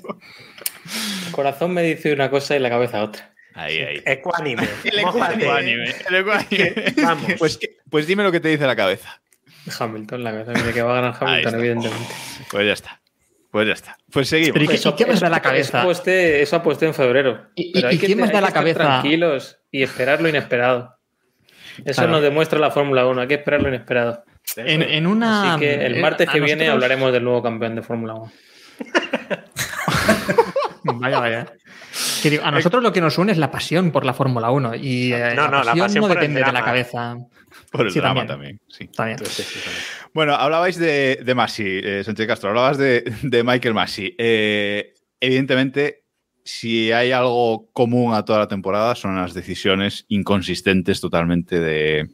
[1.32, 3.33] corazón me dice una cosa y la cabeza otra.
[3.56, 4.04] Ahí, ahí.
[4.06, 4.68] Ecuánime.
[4.84, 5.96] El ecuánime.
[6.08, 6.74] El ecuánime.
[7.02, 7.34] Vamos.
[7.38, 9.22] Pues, pues, dime lo que te dice la cabeza.
[9.80, 10.52] Hamilton, la cabeza.
[10.52, 12.14] De que va a ganar Hamilton, evidentemente.
[12.50, 13.02] Pues ya está.
[13.52, 13.98] Pues ya está.
[14.12, 14.62] Pues seguimos.
[14.62, 15.70] ¿y qué, más da la cabeza?
[15.70, 17.50] Eso aposté, eso aposté en febrero.
[17.56, 18.80] ¿Y, pero qué más da la cabeza?
[18.80, 20.98] Tranquilos y esperar lo inesperado.
[21.86, 23.22] Eso nos demuestra la Fórmula 1.
[23.22, 24.24] Hay que esperar lo inesperado.
[24.58, 25.54] En, en, una.
[25.54, 28.32] Así que el martes que viene hablaremos del nuevo campeón de Fórmula 1.
[31.00, 31.54] vaya, vaya
[32.42, 35.34] a nosotros lo que nos une es la pasión por la Fórmula 1 y eh,
[35.36, 37.18] no, la, pasión no depende de la cabeza.
[37.72, 38.60] Por el drama también.
[38.68, 38.90] sí.
[40.14, 44.16] Bueno, hablabais de, de Masi, eh, Sánchez Castro, hablabas de, Michael Masi.
[44.18, 46.04] Eh, evidentemente,
[46.44, 52.10] si hay algo común a toda la temporada son las decisiones inconsistentes totalmente de,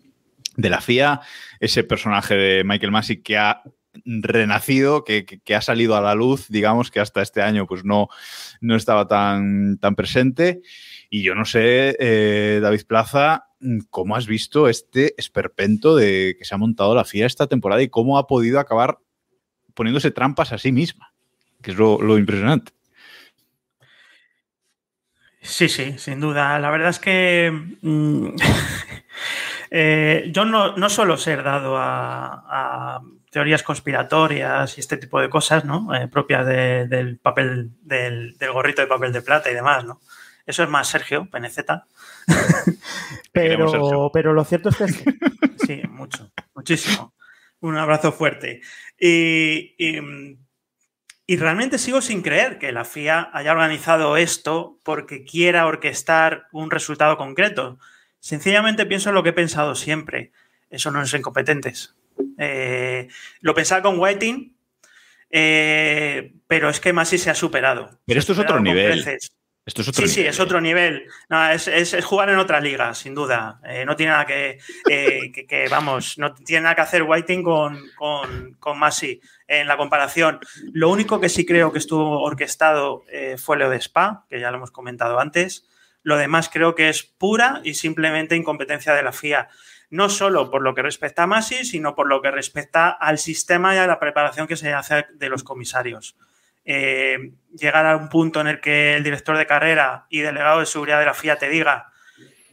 [0.55, 1.21] de la FIA.
[1.59, 3.61] Ese personaje de Michael Masi que ha
[4.05, 8.07] renacido, que, ha salido a la luz, digamos que hasta este año pues no,
[8.61, 10.61] no estaba tan, tan presente.
[11.09, 13.49] Y yo no sé, eh, David Plaza,
[13.89, 17.89] cómo has visto este esperpento de que se ha montado la FIA esta temporada y
[17.89, 18.99] cómo ha podido acabar
[19.73, 21.13] poniéndose trampas a sí misma,
[21.61, 22.73] que es lo, impresionante.
[25.41, 26.59] Sí, sí, sin duda.
[26.59, 28.27] La verdad es que mm,
[29.71, 35.65] eh, yo no, no, suelo ser dado a, teorías conspiratorias y este tipo de cosas,
[35.65, 35.93] ¿no?
[35.93, 39.99] Eh, propias del papel, del, del, gorrito de papel de plata y demás, ¿no?
[40.45, 41.85] Eso es más Sergio, Peneceta.
[43.31, 44.85] pero, pero lo cierto es que
[45.65, 47.13] sí, mucho, muchísimo.
[47.59, 48.61] Un abrazo fuerte.
[48.99, 56.47] Y, y, realmente sigo sin creer que la FIA haya organizado esto porque quiera orquestar
[56.51, 57.77] un resultado concreto.
[58.19, 60.31] Sencillamente pienso en lo que he pensado siempre.
[60.71, 61.95] Eso no es incompetentes.
[62.37, 63.07] Eh,
[63.41, 64.55] lo pensaba con Whiting,
[65.29, 67.99] eh, pero es que Masi se ha superado.
[68.05, 69.05] Pero esto es otro nivel
[69.69, 71.05] sí, sí, es otro nivel.
[71.51, 73.59] es, jugar en otra liga, sin duda.
[73.65, 74.59] Eh, no tiene nada que,
[75.47, 80.39] que, vamos, no tiene nada que hacer Whiting con, con, con Masi en la comparación.
[80.71, 84.51] Lo único que sí creo que estuvo orquestado eh, fue lo de Spa, que ya
[84.51, 85.65] lo hemos comentado antes.
[86.09, 89.47] Lo demás creo que es pura y simplemente incompetencia de la FIA.
[89.91, 93.75] No solo por lo que respecta a Masi, sino por lo que respecta al sistema
[93.75, 96.15] y a la preparación que se hace de los comisarios.
[96.65, 100.65] Eh, llegar a un punto en el que el director de carrera y delegado de
[100.65, 101.91] seguridad de la FIA te diga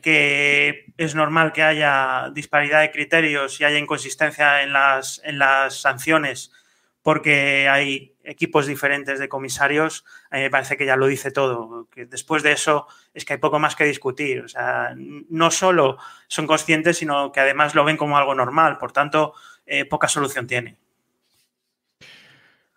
[0.02, 5.80] que es normal que haya disparidad de criterios y haya inconsistencia en las, en las
[5.80, 6.52] sanciones
[7.00, 11.88] porque hay equipos diferentes de comisarios, a mí me parece que ya lo dice todo.
[11.90, 14.42] Que después de eso es que hay poco más que discutir.
[14.42, 15.98] O sea, no solo
[16.28, 18.78] son conscientes, sino que además lo ven como algo normal.
[18.78, 20.76] Por tanto, eh, poca solución tiene.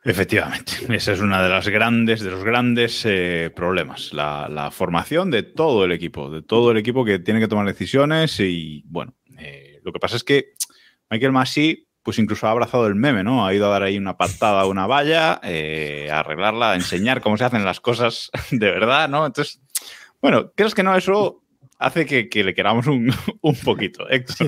[0.04, 5.43] Efectivamente, esa es una de las grandes, de los grandes eh, problemas, la, formación de
[5.43, 9.82] todo el equipo, de todo el equipo que tiene que tomar decisiones y bueno, eh,
[9.84, 10.54] lo que pasa es que
[11.10, 13.45] Michael Massey pues incluso ha abrazado el meme, ¿no?
[13.45, 17.22] Ha ido a dar ahí una patada a una valla, eh, a arreglarla, a enseñar
[17.22, 19.28] cómo se hacen las cosas de verdad, ¿no?
[19.28, 19.62] Entonces,
[20.20, 20.97] bueno, ¿crees que no?
[20.97, 21.43] Eso
[21.78, 23.14] hace que, le queramos un,
[23.64, 24.10] poquito.
[24.10, 24.47] Héctor.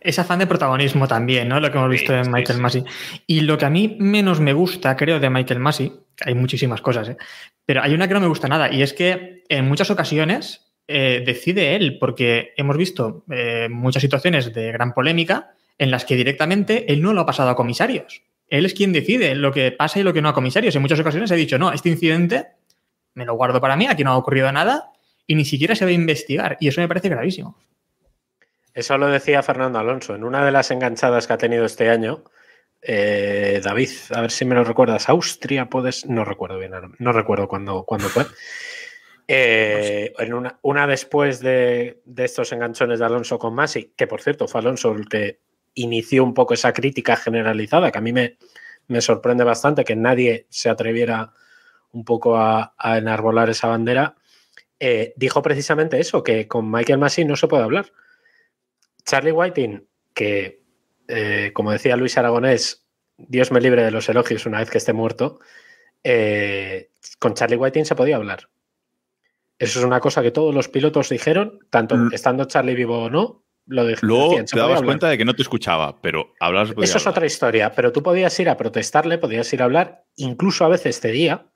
[0.00, 1.58] Es afán de protagonismo también, ¿no?
[1.58, 2.84] Lo que hemos visto en Michael Massey.
[3.26, 5.92] Y lo que a mí menos me gusta, creo, de Michael Massey,
[6.24, 7.16] hay muchísimas cosas, ¿eh?
[7.66, 11.22] pero hay una que no me gusta nada, y es que en muchas ocasiones eh,
[11.24, 16.92] decide él, porque hemos visto eh, muchas situaciones de gran polémica en las que directamente
[16.92, 18.22] él no lo ha pasado a comisarios.
[18.48, 20.74] Él es quien decide lo que pasa y lo que no a comisarios.
[20.74, 22.46] En muchas ocasiones ha dicho, no, este incidente
[23.14, 24.90] me lo guardo para mí, aquí no ha ocurrido nada,
[25.26, 26.56] y ni siquiera se va a investigar.
[26.58, 27.58] Y eso me parece gravísimo.
[28.72, 30.14] Eso lo decía Fernando Alonso.
[30.14, 32.24] En una de las enganchadas que ha tenido este año,
[32.80, 37.48] eh, David, a ver si me lo recuerdas, Austria, puedes, no recuerdo bien, no recuerdo
[37.48, 38.24] cuándo, fue.
[39.30, 44.62] Eh, en una, después de, estos enganchones de Alonso con Masi, que por cierto fue
[44.62, 45.40] Alonso el que
[45.74, 48.38] inició un poco esa crítica generalizada, que a mí me,
[48.86, 51.34] me sorprende bastante que nadie se atreviera
[51.92, 54.16] un poco a, enarbolar esa bandera,
[54.80, 57.92] eh, dijo precisamente eso, que con Michael Masi no se puede hablar
[59.04, 60.62] Charlie Whiting, que,
[61.06, 62.86] eh, como decía Luis Aragonés,
[63.18, 65.38] Dios me libre de los elogios una vez que esté muerto,
[67.18, 68.48] con Charlie Whiting se podía hablar.
[69.58, 72.10] Eso es una cosa que todos los pilotos dijeron, tanto mm.
[72.12, 74.08] estando Charlie vivo o no, lo dijeron.
[74.08, 76.72] Luego te dabas cuenta de que no te escuchaba, pero hablas.
[76.80, 80.64] Eso es otra historia, pero tú podías ir a protestarle, podías ir a hablar, incluso
[80.64, 81.46] a veces cedía,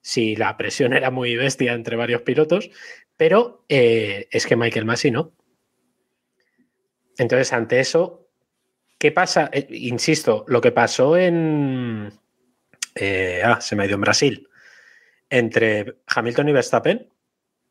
[0.00, 2.70] si la presión era muy bestia entre varios pilotos,
[3.16, 5.32] pero eh, es que Michael Massey no.
[7.18, 8.28] Entonces, ante eso,
[8.98, 9.50] ¿qué pasa?
[9.52, 12.12] Eh, insisto, lo que pasó en.
[12.94, 14.48] Eh, ah, se me ha ido en Brasil.
[15.30, 17.08] Entre Hamilton y Verstappen,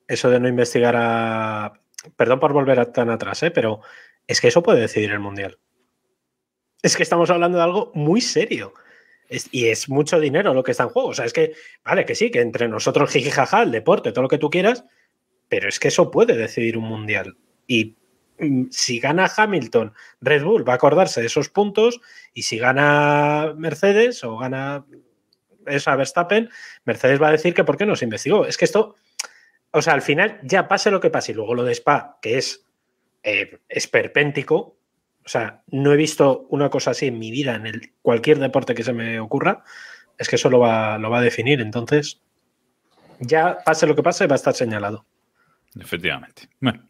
[0.07, 1.73] eso de no investigar a.
[2.15, 3.51] Perdón por volver tan atrás, ¿eh?
[3.51, 3.81] pero
[4.25, 5.57] es que eso puede decidir el mundial.
[6.81, 8.73] Es que estamos hablando de algo muy serio.
[9.51, 11.09] y es mucho dinero lo que está en juego.
[11.09, 11.53] O sea, es que,
[11.83, 14.85] vale, que sí, que entre nosotros, jijijaja, el deporte, todo lo que tú quieras,
[15.49, 17.37] pero es que eso puede decidir un mundial.
[17.67, 17.97] Y
[18.39, 21.99] Mm, si gana Hamilton, Red Bull va a acordarse de esos puntos
[22.33, 24.85] y si gana Mercedes o gana
[25.65, 26.49] esa Verstappen,
[26.85, 28.45] Mercedes va a decir que por qué no se investigó.
[28.45, 28.95] Es que esto,
[29.77, 32.37] o sea, al final ya pase lo que pase y luego lo de Spa, que
[32.37, 32.65] es
[33.23, 34.77] eh, esperpéntico,
[35.25, 38.73] o sea, no he visto una cosa así en mi vida en el, cualquier deporte
[38.73, 39.63] que se me ocurra,
[40.17, 41.59] es que eso lo va, lo va a definir.
[41.59, 42.21] Entonces,
[43.19, 45.05] ya pase lo que pase, va a estar señalado.
[45.79, 46.49] Efectivamente.
[46.59, 46.87] Bueno.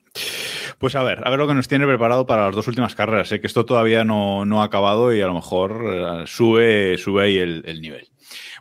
[0.78, 3.30] Pues a ver, a ver lo que nos tiene preparado para las dos últimas carreras.
[3.30, 7.38] Sé que esto todavía no, ha acabado y a lo mejor eh, sube, sube ahí
[7.40, 8.08] el, nivel.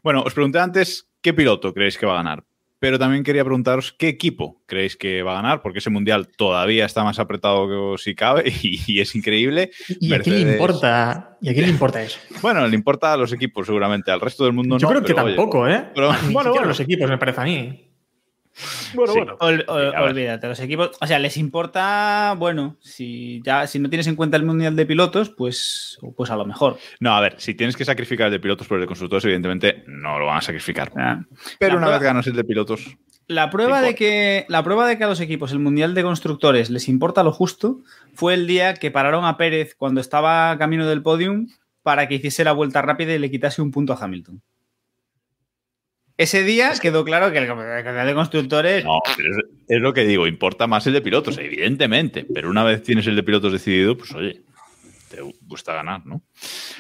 [0.03, 2.45] Bueno, os pregunté antes qué piloto creéis que va a ganar.
[2.87, 6.87] Pero también quería preguntaros qué equipo creéis que va a ganar, porque ese mundial todavía
[6.87, 9.73] está más apretado que si cabe y, es increíble.
[9.99, 11.37] ¿Y, a quién le importa?
[11.43, 12.21] ¿Y a quién le importa eso?
[12.43, 14.95] Bueno, le importa a los equipos seguramente, al resto del mundo Yo no.
[14.95, 15.89] Yo creo que tampoco, ¿eh?
[15.97, 17.86] Pero, Ni bueno, bueno, los equipos, me parece a mí.
[18.95, 19.37] Bueno, bueno.
[19.39, 20.93] olvídate, los equipos.
[21.01, 24.87] O sea, les importa, bueno, si ya si no tienes en cuenta el mundial de
[24.87, 26.79] pilotos, pues, pues a lo mejor.
[27.01, 29.85] No, a ver, si tienes que sacrificar el de pilotos por el de constructores, evidentemente
[29.87, 30.93] no lo van a sacrificar.
[30.97, 31.23] Ah.
[31.59, 32.97] Pero una vez ganas el de pilotos.
[33.29, 36.71] La prueba de que la prueba de que a los equipos el mundial de constructores
[36.71, 37.81] les importa lo justo
[38.15, 41.49] fue el día que pararon a Pérez cuando estaba camino del podium
[41.83, 44.43] para que hiciese la vuelta rápida y le quitase un punto a Hamilton.
[46.19, 48.85] Ese día quedó claro que el campeonato de constructores.
[48.85, 49.01] No,
[49.69, 52.27] es, lo que digo, importa más el de pilotos, evidentemente.
[52.33, 54.41] Pero una vez tienes el de pilotos decidido, pues oye,
[55.11, 56.23] te gusta ganar, ¿no?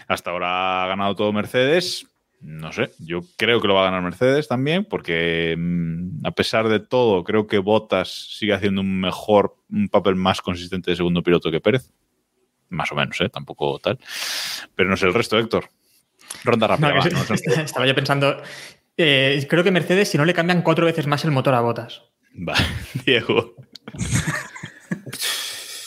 [0.08, 2.06] Hasta ahora ha ganado todo Mercedes.
[2.40, 6.68] No sé, yo creo que lo va a ganar Mercedes también, porque mm, a pesar
[6.68, 11.22] de todo, creo que Bottas sigue haciendo un mejor, un papel más consistente de segundo
[11.22, 11.90] piloto que Pérez.
[12.68, 13.28] Más o menos, ¿eh?
[13.28, 13.98] Tampoco tal.
[14.74, 15.68] Pero no sé el resto, Héctor.
[16.44, 16.98] Ronda rápida.
[17.64, 18.42] Estaba yo pensando,
[18.96, 22.02] eh, creo que Mercedes, si no le cambian cuatro veces más el motor a botas.
[22.36, 22.54] Va,
[23.04, 23.54] Diego.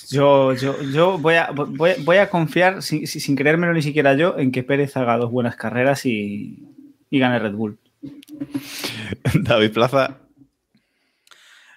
[0.09, 4.51] Yo, yo, yo voy, a, voy, a confiar, sin, sin, creérmelo ni siquiera yo, en
[4.51, 6.63] que Pérez haga dos buenas carreras y,
[7.11, 7.77] y gane Red Bull.
[9.33, 10.17] David Plaza.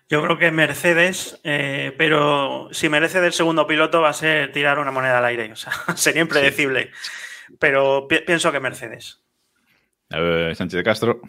[0.09, 4.79] Yo creo que Mercedes, eh, pero si merece del segundo piloto va a ser tirar
[4.79, 5.51] una moneda al aire.
[5.53, 6.91] O sea, sería impredecible.
[7.59, 9.23] Pero pienso que Mercedes.
[10.13, 11.21] Sánchez de Castro.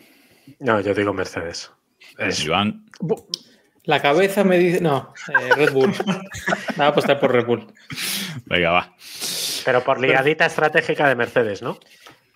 [0.60, 1.72] No, yo digo Mercedes.
[2.18, 2.44] Es.
[2.46, 2.86] Joan.
[3.86, 4.82] La cabeza me dice.
[4.82, 5.92] No, eh, Red Bull.
[6.78, 7.68] Nada, a apostar por Red Bull.
[8.46, 8.96] Venga, va.
[9.66, 11.78] Pero por ligadita estratégica de Mercedes, ¿no?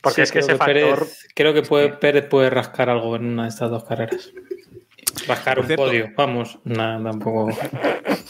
[0.01, 1.07] Porque es que ese factor.
[1.35, 4.31] creo que puede, Pérez puede rascar algo en una de estas dos carreras.
[5.27, 6.59] Rascar un podio, vamos.
[6.63, 7.49] Nada, tampoco.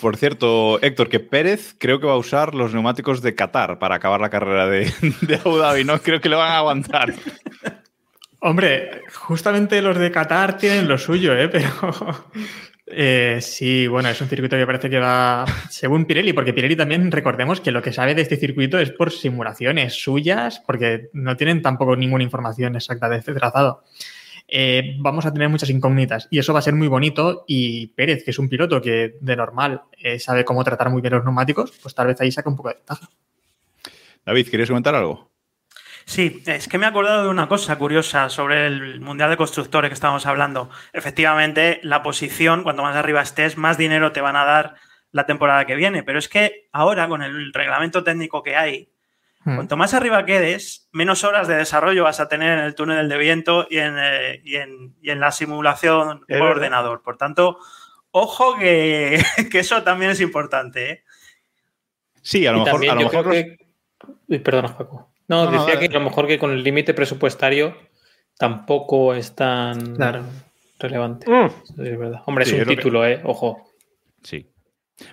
[0.02, 3.96] Por cierto, Héctor, que Pérez creo que va a usar los neumáticos de Qatar para
[3.96, 4.92] acabar la carrera de,
[5.22, 6.00] de Abu Dhabi, ¿no?
[6.02, 7.14] Creo que le van a aguantar.
[8.48, 11.50] Hombre, justamente los de Qatar tienen lo suyo, ¿eh?
[11.50, 11.70] Pero
[12.86, 17.12] eh, sí, bueno, es un circuito que parece que va según Pirelli, porque Pirelli también
[17.12, 21.62] recordemos que lo que sabe de este circuito es por simulaciones suyas, porque no tienen
[21.62, 23.84] tampoco ninguna información exacta de este trazado.
[24.48, 28.24] Eh, vamos a tener muchas incógnitas y eso va a ser muy bonito y Pérez,
[28.24, 31.74] que es un piloto que de normal eh, sabe cómo tratar muy bien los neumáticos,
[31.84, 33.10] pues tal vez ahí saca un poco de ventaja.
[34.26, 35.37] David, ¿querías comentar algo?
[36.08, 39.90] Sí, es que me he acordado de una cosa curiosa sobre el Mundial de Constructores
[39.90, 40.70] que estábamos hablando.
[40.94, 44.76] Efectivamente, la posición, cuanto más arriba estés, más dinero te van a dar
[45.12, 46.04] la temporada que viene.
[46.04, 48.90] Pero es que ahora, con el reglamento técnico que hay,
[49.44, 49.56] hmm.
[49.56, 53.18] cuanto más arriba quedes, menos horas de desarrollo vas a tener en el túnel de
[53.18, 54.42] viento y en, eh,
[55.04, 57.04] la simulación por ordenador.
[57.04, 57.60] Por tanto,
[58.12, 60.90] ojo que, eso también es importante.
[60.90, 61.04] ¿eh?
[62.22, 62.90] Sí, a lo mejor.
[62.90, 65.17] A lo mejor Perdona, Paco.
[65.28, 67.76] No, decía que a lo mejor que con el límite presupuestario
[68.38, 69.98] tampoco es tan
[70.80, 71.30] relevante.
[71.30, 71.82] Mm.
[71.82, 72.22] Es verdad.
[72.26, 73.22] Hombre, es un título, ¿eh?
[73.24, 73.68] Ojo.
[74.24, 74.50] Sí.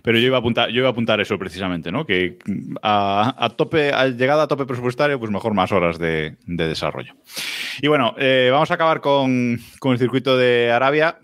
[0.03, 2.07] Pero yo iba a apuntar, yo iba a apuntar eso precisamente, ¿no?
[2.07, 2.39] Que
[2.83, 7.15] a, tope, a llegada a tope presupuestario, pues mejor más horas de, desarrollo.
[7.83, 11.19] Y bueno, eh, vamos a acabar con, con, el circuito de Arabia.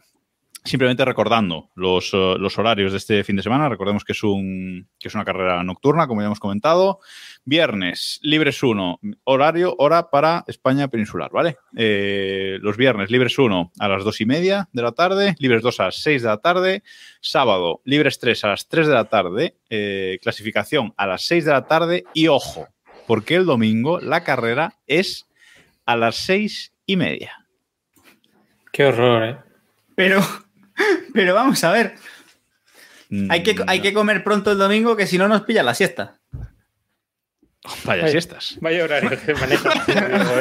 [0.62, 3.70] Simplemente recordando los, eh, los, horarios de este fin de semana.
[3.70, 7.00] Recordemos que es, un, que es una carrera nocturna, como ya hemos comentado.
[7.46, 11.56] Viernes, libres 1, horario, hora para España peninsular, ¿vale?
[11.76, 15.80] Eh, los viernes, libres 1 a las 2 y media de la tarde, libres 2
[15.80, 16.82] a las 6 de la tarde.
[17.22, 19.56] Sábado, libres 3 a las 3 de la tarde.
[19.70, 22.04] Eh, clasificación a las 6 de la tarde.
[22.12, 22.68] Y ojo,
[23.06, 25.26] porque el domingo la carrera es
[25.86, 27.46] a las 6 y media.
[28.72, 29.36] Qué horror, ¿eh?
[29.96, 30.20] Pero
[31.14, 31.94] pero vamos a ver.
[33.28, 36.20] Hay que, hay que comer pronto el domingo que si no nos pilla la siesta.
[37.84, 38.56] Vaya siestas.
[38.60, 39.70] Vaya horario que maneja.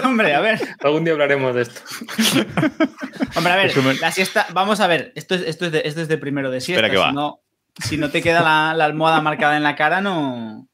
[0.06, 0.60] Hombre, a ver.
[0.82, 1.82] Algún día hablaremos de esto.
[3.36, 4.48] Hombre, a ver, la siesta.
[4.54, 6.86] Vamos a ver, esto es, esto es, de, esto es de primero de siesta.
[6.86, 7.42] Espera que si, No,
[7.78, 8.42] si no te queda
[8.74, 10.68] la, almohada marcada en la cara, no.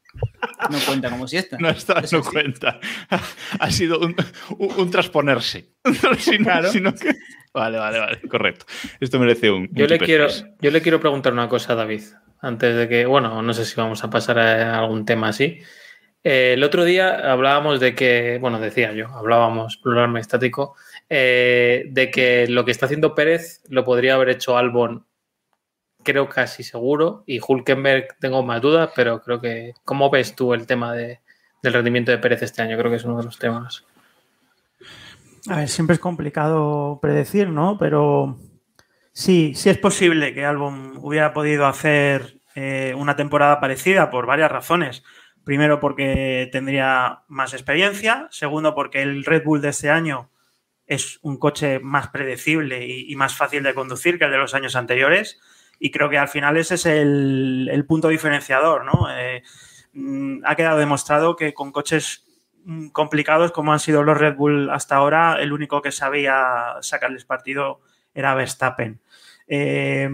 [0.70, 1.56] No cuenta como siesta.
[1.58, 2.78] No está, no cuenta.
[3.58, 4.14] Ha sido un,
[4.58, 5.72] un, transponerse.
[6.42, 6.70] claro.
[6.70, 7.14] sino que...
[7.56, 8.66] Vale, vale, vale, correcto.
[9.00, 9.66] Esto merece un.
[9.72, 10.26] Yo, le, quiero,
[10.60, 12.02] yo le quiero preguntar una cosa a David,
[12.40, 15.60] antes de que, bueno, no sé si vamos a pasar a algún tema así.
[16.22, 20.74] Eh, el otro día hablábamos de que, bueno, decía yo, hablábamos plural estático,
[21.08, 25.06] eh, de que lo que está haciendo Pérez lo podría haber hecho Albon,
[26.04, 30.66] creo casi seguro, y Hulkenberg tengo más dudas, pero creo que, ¿cómo ves tú el
[30.66, 31.20] tema de,
[31.62, 32.76] del rendimiento de Pérez este año?
[32.76, 33.86] Creo que es uno de los temas.
[35.48, 37.78] A ver, siempre es complicado predecir, ¿no?
[37.78, 38.38] Pero
[39.16, 44.52] Sí, sí es posible que Albon hubiera podido hacer eh, una temporada parecida por varias
[44.52, 45.04] razones.
[45.42, 50.30] Primero porque tendría más experiencia, segundo porque el Red Bull de este año
[50.84, 54.76] es un coche más predecible y, más fácil de conducir que el de los años
[54.76, 55.40] anteriores
[55.80, 59.08] y creo que al final ese es el, punto diferenciador, ¿no?
[59.10, 59.42] Eh,
[59.94, 62.25] mm, ha quedado demostrado que con coches
[62.92, 67.80] complicados como han sido los Red Bull hasta ahora, el único que sabía sacarles partido
[68.14, 69.00] era Verstappen.
[69.46, 70.08] Eh,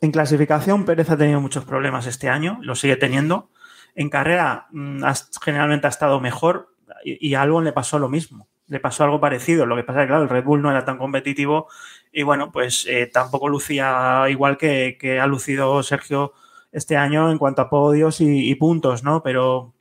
[0.00, 3.50] en clasificación, Pérez ha tenido muchos problemas este año, lo sigue teniendo.
[3.94, 5.02] En carrera, mm,
[5.42, 6.74] generalmente ha estado mejor
[7.04, 9.66] y, a Albon le pasó lo mismo le pasó algo parecido.
[9.66, 11.68] Lo que pasa es que, claro, el Red Bull no era tan competitivo
[12.12, 16.32] y, bueno, pues eh, tampoco lucía igual que, ha lucido Sergio
[16.72, 19.22] este año en cuanto a podios y, puntos, ¿no?
[19.22, 19.73] Pero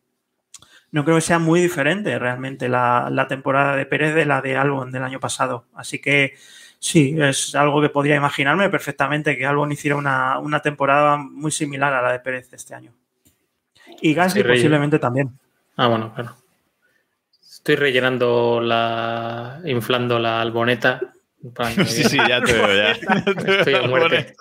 [0.93, 4.91] no creo que sea muy diferente realmente la, temporada de Pérez de la de Albon
[4.91, 5.65] del año pasado.
[5.73, 6.35] Así que
[6.77, 11.91] sí, es algo que podría imaginarme perfectamente que Albon hiciera una, una temporada muy similar
[11.95, 12.93] a la de Pérez este año.
[14.01, 15.31] Y Gasly posiblemente también.
[15.77, 16.35] Ah, bueno, claro.
[17.41, 19.61] Estoy rellenando la.
[19.65, 21.01] inflando la alboneta.
[21.87, 22.91] Sí, sí, ya te veo, ya.
[22.91, 24.33] Estoy a muerte.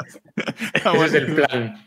[0.73, 1.85] Ese es el plan.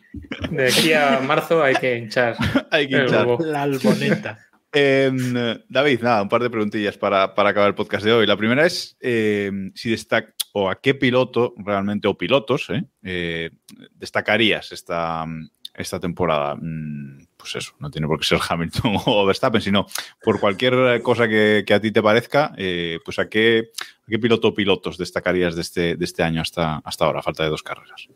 [0.49, 2.36] De aquí a marzo hay que hinchar.
[2.70, 3.26] hay que hinchar.
[3.39, 4.45] La alboneta.
[4.78, 5.34] Em,
[5.69, 8.28] David, nada, un par de preguntillas para, para, acabar el podcast de hoy.
[8.28, 13.51] La primera es em, si destaca o a qué piloto realmente o pilotos eh, eh,
[13.91, 15.26] destacarías esta,
[15.73, 16.55] esta temporada.
[16.55, 19.86] Mm, pues eso, no tiene por qué ser Hamilton o Verstappen, sino
[20.21, 23.71] por cualquier cosa que, a ti te parezca, eh, pues a qué,
[24.07, 27.49] qué piloto o pilotos destacarías de este, de este año hasta, hasta ahora, falta de
[27.49, 28.09] dos carreras.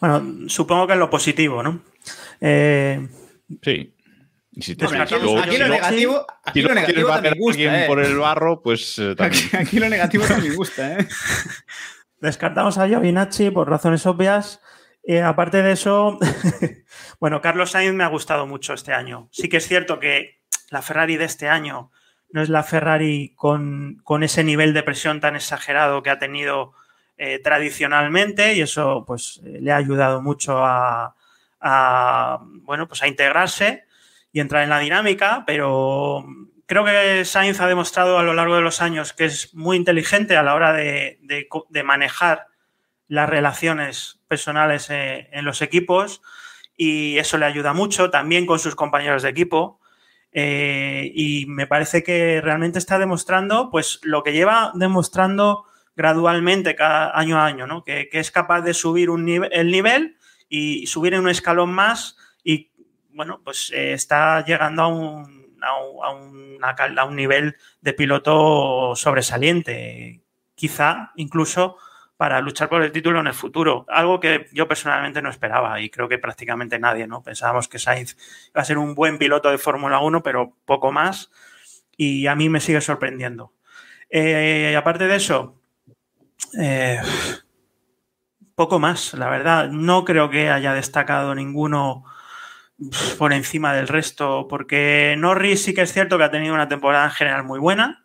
[0.00, 1.80] Bueno, supongo que en lo positivo, ¿no?
[2.40, 3.06] Eh,
[4.56, 4.62] sí.
[4.62, 5.14] Si te, aquí,
[5.58, 7.86] lo negativo, aquí lo negativo también gusta, eh.
[7.86, 9.48] por el barro, pues también.
[9.58, 11.08] Aquí, lo negativo también gusta, ¿eh?
[12.20, 14.60] Descartamos a Giovinacci por razones obvias.
[15.06, 16.18] Eh, aparte de eso,
[17.20, 19.28] bueno, Carlos Sainz me ha gustado mucho este año.
[19.30, 20.40] Sí que es cierto que
[20.70, 21.90] la Ferrari de este año
[22.30, 26.72] no es la Ferrari con, ese nivel de presión tan exagerado que ha tenido
[27.18, 31.14] eh, tradicionalmente y eso pues le ha ayudado mucho a,
[32.62, 33.84] bueno, pues a integrarse
[34.34, 36.26] y entrar en la dinámica, pero
[36.66, 40.36] creo que Sainz ha demostrado a lo largo de los años que es muy inteligente
[40.36, 42.48] a la hora de, de manejar
[43.08, 46.20] las relaciones personales eh, en los equipos
[46.76, 49.80] y eso le ayuda mucho también con sus compañeros de equipo.
[50.32, 55.64] Eh, y me parece que realmente está demostrando pues lo que lleva demostrando
[55.94, 57.84] gradualmente cada año a año, ¿no?
[57.84, 60.16] que, es capaz de subir un el nivel
[60.48, 62.16] y subir en un escalón más
[63.14, 70.22] bueno, pues eh, está llegando a un, a, un, a un nivel de piloto sobresaliente,
[70.54, 71.78] quizá incluso
[72.16, 73.86] para luchar por el título en el futuro.
[73.88, 77.22] Algo que yo personalmente no esperaba y creo que prácticamente nadie, ¿no?
[77.22, 78.16] Pensábamos que Sainz
[78.50, 81.30] iba a ser un buen piloto de Fórmula 1, pero poco más.
[81.96, 83.52] Y a mí me sigue sorprendiendo.
[84.10, 85.60] Eh, aparte de eso,
[86.60, 87.00] eh,
[88.54, 89.68] poco más, la verdad.
[89.70, 92.04] No creo que haya destacado ninguno
[93.18, 97.04] por encima del resto, porque Norris sí que es cierto que ha tenido una temporada
[97.04, 98.04] en general muy buena.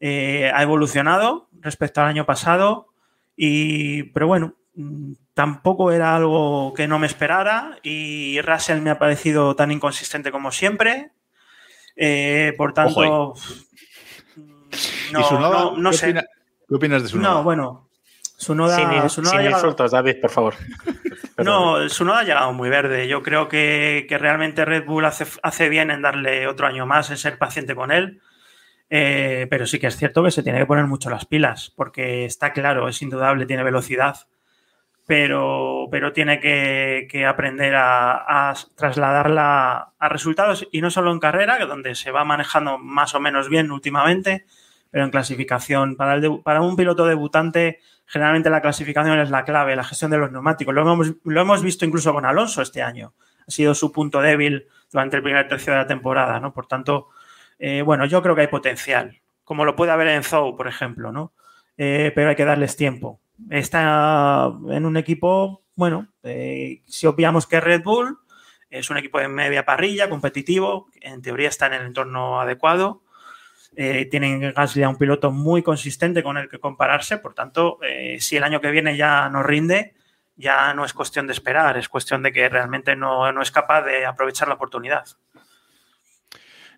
[0.00, 2.88] Eh, ha evolucionado respecto al año pasado.
[3.36, 8.98] Y, pero bueno, mm, tampoco era algo que no me esperara y Russell me ha
[8.98, 11.12] parecido tan inconsistente como siempre.
[11.96, 13.34] Eh, por tanto,
[14.36, 16.14] mm, no, no, sé.
[16.68, 17.34] ¿Qué opinas de Sunoda?
[17.34, 17.87] No, bueno,
[18.38, 20.54] Sunoda, sin, sin insultos, David, por favor.
[21.38, 23.08] no, Sunoda ha llegado muy verde.
[23.08, 27.10] Yo creo que, que realmente Red Bull hace, hace, bien en darle otro año más,
[27.10, 28.22] en ser paciente con él.
[28.90, 32.24] Eh, pero sí que es cierto que se tiene que poner mucho las pilas, porque
[32.24, 34.28] está claro, es indudable, tiene velocidad,
[35.04, 41.66] pero, pero tiene que, aprender a, trasladarla a resultados, y no solo en carrera, que
[41.66, 44.46] donde se va manejando más o menos bien últimamente,
[44.90, 45.96] pero en clasificación.
[45.96, 50.74] Para, un piloto debutante, generalmente la clasificación es la clave, la gestión de los neumáticos.
[50.74, 53.14] Lo hemos, lo hemos visto incluso con Alonso este año.
[53.46, 56.52] Ha sido su punto débil durante el primer tercio de la temporada, ¿no?
[56.52, 57.08] Por tanto,
[57.58, 61.12] eh, bueno, yo creo que hay potencial, como lo puede haber en Zou, por ejemplo,
[61.12, 61.32] ¿no?
[61.76, 63.20] Eh, pero hay que darles tiempo.
[63.50, 68.18] Está en un equipo, bueno, eh, si obviamos que Red Bull
[68.70, 73.02] es un equipo de media parrilla, competitivo, en teoría está en el entorno adecuado.
[73.74, 77.78] Tienen Gasly a un piloto muy consistente con el que compararse, por tanto,
[78.18, 79.94] si el año que viene ya no rinde,
[80.36, 83.82] ya no es cuestión de esperar, es cuestión de que realmente no, no es capaz
[83.82, 85.04] de aprovechar la oportunidad.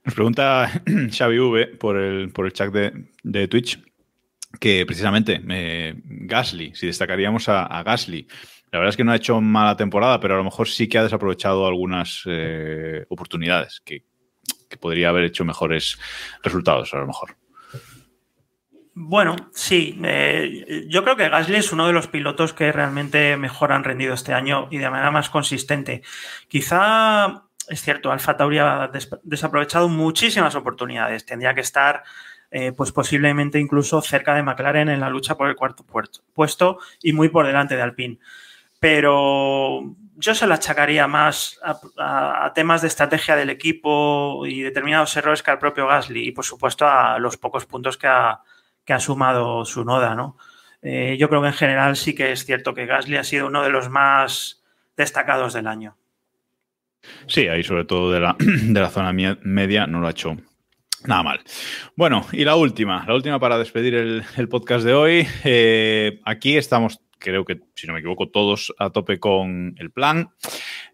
[0.04, 0.70] Nos pregunta
[1.12, 3.82] Xavi V por el, por el chat de, Twitch
[4.58, 8.26] que precisamente eh, Gasly, si destacaríamos a, Gasly,
[8.72, 10.98] la verdad es que no ha hecho mala temporada, pero a lo mejor sí que
[10.98, 14.06] ha desaprovechado algunas eh, oportunidades que,
[14.76, 15.98] podría haber hecho mejores
[16.42, 17.36] resultados, a lo mejor.
[18.94, 19.98] Bueno, sí.
[20.04, 24.14] Eh, yo creo que Gasly es uno de los pilotos que realmente mejor han rendido
[24.14, 26.02] este año y de manera más consistente.
[26.48, 28.90] Quizá, es cierto, Alfa Tauri ha
[29.22, 31.24] desaprovechado muchísimas oportunidades.
[31.24, 32.02] Tendría que estar
[32.50, 35.86] eh, pues posiblemente incluso cerca de McLaren en la lucha por el cuarto
[36.34, 38.18] puesto y muy por delante de Alpine.
[38.80, 45.42] Pero yo se la achacaría más a, temas de estrategia del equipo y determinados errores
[45.42, 48.40] que al propio Gasly y por supuesto a los pocos puntos que ha,
[48.84, 50.36] que ha sumado su noda, ¿no?
[50.82, 53.62] Eh, yo creo que en general sí que es cierto que Gasly ha sido uno
[53.62, 54.62] de los más
[54.96, 55.96] destacados del año.
[57.26, 60.36] Sí, ahí sobre todo de la, de la zona media no lo ha hecho
[61.06, 61.40] Nada mal.
[61.96, 65.26] Bueno, y la última, la última para despedir el, podcast de hoy.
[65.44, 70.30] Eh, aquí estamos, creo que, si no me equivoco, todos a tope con el plan.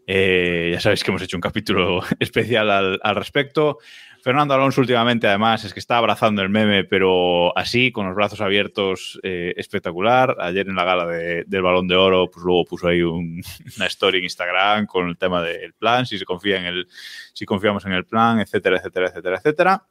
[0.07, 3.79] Eh, ya sabéis que hemos hecho un capítulo especial al, respecto.
[4.23, 8.41] Fernando Alonso últimamente, además, es que está abrazando el meme, pero así, con los brazos
[8.41, 10.37] abiertos, eh, espectacular.
[10.41, 14.25] Ayer en la gala del Balón de Oro, pues luego puso ahí una story en
[14.25, 16.89] Instagram con el tema del plan, si se confía en el,
[17.33, 19.87] si confiamos en el plan, etcétera, etcétera, etcétera, etcétera.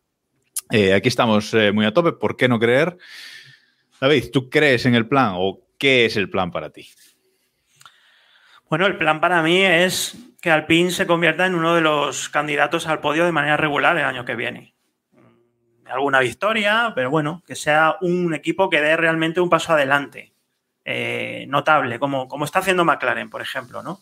[0.69, 2.97] Eh, aquí estamos muy a tope, ¿por qué no creer?
[4.01, 6.89] David, ¿tú crees en el plan o qué es el plan para ti?
[8.69, 12.87] Bueno, el plan para mí es que Alpine se convierta en uno de los candidatos
[12.87, 14.73] al podio de manera regular el año que viene.
[15.85, 20.33] Alguna victoria, pero bueno, que sea un equipo que dé realmente un paso adelante,
[20.83, 23.99] eh, notable, como, como está haciendo McLaren, por ejemplo, ¿no?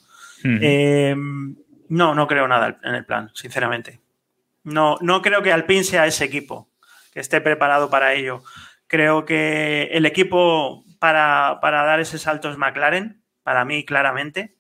[1.90, 4.02] no, no creo nada en el plan, sinceramente.
[4.64, 6.70] No, no creo que Alpine sea ese equipo
[7.14, 8.44] que esté preparado para ello.
[8.88, 14.56] Creo que el equipo para, dar ese salto es McLaren, para mí claramente.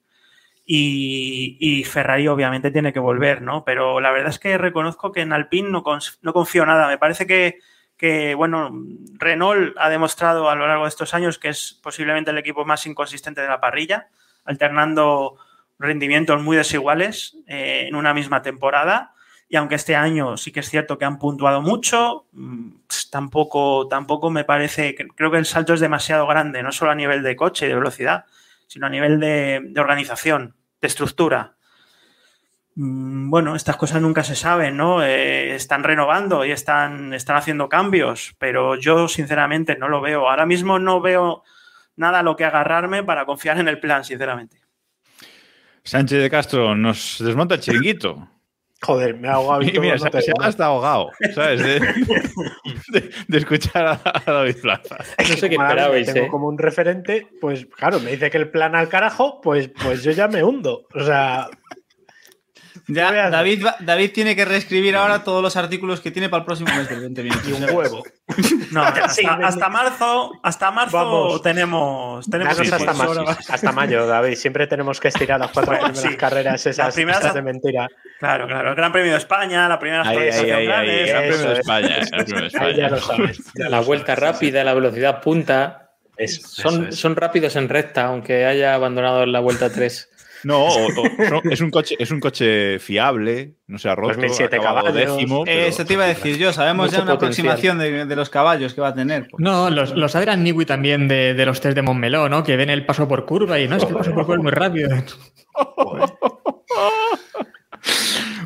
[0.65, 3.63] Y, Ferrari obviamente tiene que volver, ¿no?
[3.63, 5.83] Pero la verdad es que reconozco que en Alpine no,
[6.21, 6.89] no confío nada.
[6.89, 7.59] Me parece que,
[7.95, 8.71] que, bueno,
[9.13, 12.85] Renault ha demostrado a lo largo de estos años que es posiblemente el equipo más
[12.87, 14.09] inconsistente de la parrilla,
[14.43, 15.37] alternando
[15.79, 19.12] rendimientos muy desiguales eh, en una misma temporada.
[19.53, 22.69] Y aunque este año sí que es cierto que han puntuado mucho, mm,
[23.11, 27.21] tampoco, tampoco me parece, creo que el salto es demasiado grande, no solo a nivel
[27.21, 28.25] de coche y de velocidad,
[28.65, 31.53] sino a nivel de, organización, de estructura.
[32.73, 35.03] Mm, bueno, estas cosas nunca se saben, ¿no?
[35.03, 40.27] Eh, están renovando y están, están haciendo cambios, pero yo sinceramente no lo veo.
[40.31, 41.43] Ahora mismo no veo
[41.95, 44.57] nada a lo que agarrarme para confiar en el plan, sinceramente.
[45.83, 48.29] Sánchez de Castro nos desmonta el chiringuito.
[48.83, 49.61] Joder, me ha ahogado.
[49.61, 51.63] Y, mira, se, ha hasta ahogado, ¿sabes?
[53.27, 54.97] De, escuchar a, David Plaza.
[55.19, 56.29] No sé qué esperabais, Tengo ¿eh?
[56.29, 60.11] como un referente, pues claro, me dice que el plan al carajo, pues, pues yo
[60.11, 60.85] ya me hundo.
[60.93, 61.49] O sea,
[62.87, 66.73] ya, David, David tiene que reescribir ahora todos los artículos que tiene para el próximo
[66.75, 67.47] mes del 20 minutos.
[67.47, 68.03] Y un huevo.
[68.71, 72.59] No, hasta, marzo, hasta marzo tenemos, tenemos
[73.49, 74.35] hasta, mayo, David.
[74.35, 77.87] Siempre tenemos que estirar las cuatro primeras carreras esas, de mentira.
[78.19, 78.69] Claro, claro.
[78.69, 82.73] El Gran Premio de España, la primera ahí, ahí, ahí, El Gran Premio de España.
[82.75, 83.39] Ya lo sabes.
[83.55, 85.91] La vuelta rápida, la velocidad punta.
[86.27, 90.09] son, son rápidos en recta, aunque haya abandonado la vuelta 3.
[90.43, 90.67] No,
[91.49, 94.93] es un coche, es un coche fiable, no se ha roto, 2007 caballos.
[94.93, 95.43] décimo.
[95.45, 98.89] Eso te iba a decir yo, sabemos ya una aproximación de, los caballos que va
[98.89, 99.27] a tener.
[99.29, 99.41] Pues.
[99.41, 102.43] No, los, los Adrian Newey también de, los test de Montmeló, ¿no?
[102.43, 104.43] Que ven el paso por curva y no, es que el paso por curva es
[104.43, 104.89] muy rápido.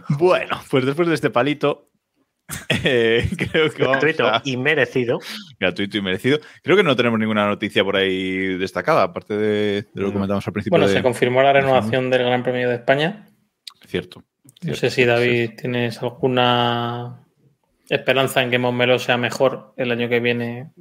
[0.10, 1.89] bueno, pues después de este palito,
[2.84, 5.20] eh, creo que gratuito y merecido.
[5.60, 6.39] Gratuito y merecido.
[6.64, 10.54] Creo que no tenemos ninguna noticia por ahí destacada, aparte de, lo que comentamos al
[10.54, 10.78] principio.
[10.78, 13.28] Bueno, se confirmó la renovación del Gran Premio de España.
[13.86, 14.24] Cierto.
[14.62, 17.20] No sé si David tienes alguna
[17.89, 20.72] esperanza en que Montmeló sea mejor el año que viene.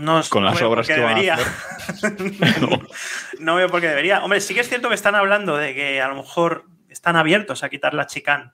[0.00, 1.36] No, con las obras que debería.
[2.60, 2.80] no.
[3.38, 4.24] no veo por qué debería.
[4.24, 7.62] Hombre, sí que es cierto que están hablando de que a lo mejor están abiertos
[7.62, 8.52] a quitar la chicane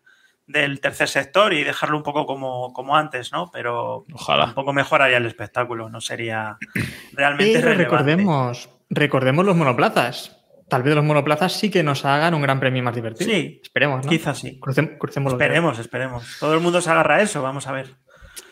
[0.52, 3.50] del tercer sector y dejarlo un poco como, como antes, ¿no?
[3.52, 4.46] Pero Ojalá.
[4.46, 6.58] tampoco mejoraría el espectáculo, no sería
[7.12, 10.36] realmente Pero recordemos, recordemos los monoplazas.
[10.68, 13.28] Tal vez los monoplazas sí que nos hagan un gran premio más divertido.
[13.28, 14.10] Sí, esperemos, ¿no?
[14.10, 14.60] Quizás sí.
[14.60, 16.36] crucemos esperemos, esperemos.
[16.38, 17.96] Todo el mundo se agarra a eso, vamos a ver.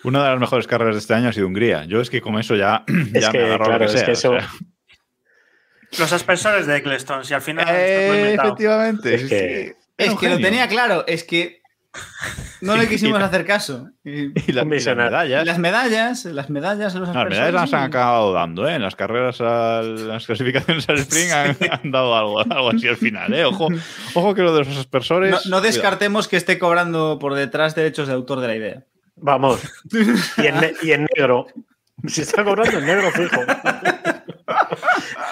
[0.02, 1.84] Una de las mejores carreras de este año ha sido Hungría.
[1.84, 4.36] Yo es que con eso ya, ya me agarro claro, que eso...
[5.96, 7.66] Los aspersores de Eccleston, si al final.
[7.68, 9.14] Eh, efectivamente.
[9.14, 11.04] Es que, es que lo tenía claro.
[11.06, 11.57] Es que
[12.60, 13.90] No le quisimos hacer caso.
[14.04, 15.46] Y, las medallas.
[15.46, 18.74] Las medallas, las medallas, las medallas las han acabado dando, ¿eh?
[18.74, 23.44] En las carreras, las clasificaciones al sprint han, dado algo, algo, así al final, ¿eh?
[23.44, 23.68] Ojo,
[24.14, 25.46] ojo que lo de los aspersores.
[25.46, 28.84] No, descartemos que esté cobrando por detrás derechos de autor de la idea.
[29.16, 29.60] Vamos.
[30.38, 31.46] Y en, y en negro.
[32.06, 33.40] Si está cobrando en negro fijo.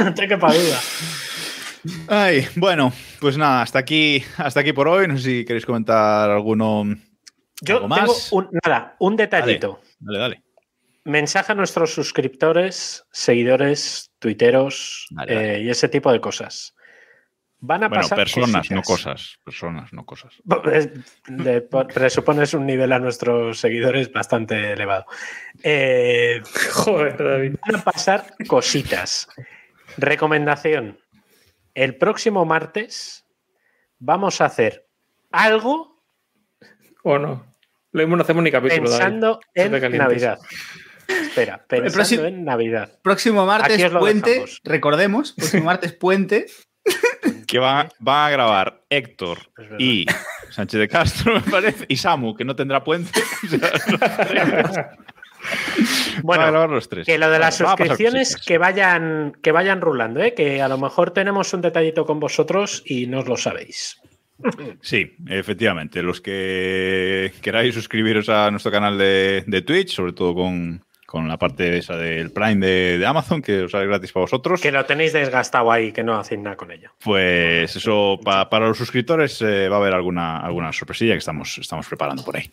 [0.00, 0.78] no te quepa duda.
[2.08, 5.08] Ay, bueno, pues nada, hasta aquí, hasta aquí por hoy.
[5.08, 6.84] No sé si queréis comentar alguno.
[7.60, 9.80] Yo tengo un, nada, un detallito.
[9.98, 10.42] Dale, dale,
[11.04, 16.74] Mensaje a nuestros suscriptores, seguidores, tuiteros eh, y ese tipo de cosas.
[17.58, 19.38] Van a pasar personas, no cosas.
[19.42, 20.34] Personas, no cosas.
[21.94, 25.06] presupones un nivel a nuestros seguidores bastante elevado.
[25.62, 27.56] Eh, Joder, David.
[27.66, 29.28] Van a pasar cositas.
[29.96, 30.98] Recomendación
[31.76, 33.24] el próximo martes
[33.98, 34.88] vamos a hacer
[35.30, 36.02] algo.
[37.04, 37.54] ¿O no?
[37.92, 38.82] Lo mismo no hacemos ni capítulo.
[38.82, 40.38] Pensando en Navidad.
[41.06, 42.98] Espera, pensando en Navidad.
[43.02, 46.46] Próximo martes puente, recordemos, próximo martes puente.
[47.46, 49.38] Que va, va a grabar Héctor
[49.78, 50.04] y
[50.50, 53.20] Sánchez de Castro, me parece, y Samu, que no tendrá puente.
[56.22, 57.06] bueno, los tres.
[57.06, 60.34] que lo de las suscripciones que vayan, que vayan rulando, ¿eh?
[60.34, 64.00] que a lo mejor tenemos un detallito con vosotros y no os lo sabéis.
[64.82, 66.02] Sí, efectivamente.
[66.02, 70.84] Los que queráis suscribiros a nuestro canal de, de Twitch, sobre todo con,
[71.16, 74.60] con la parte esa del Prime de, Amazon, que os sale gratis para vosotros.
[74.60, 76.90] Que lo tenéis desgastado ahí, que no hacéis nada con ello.
[77.02, 81.86] Pues eso, para los suscriptores eh, va a haber alguna, alguna sorpresilla que estamos, estamos
[81.88, 82.50] preparando por ahí.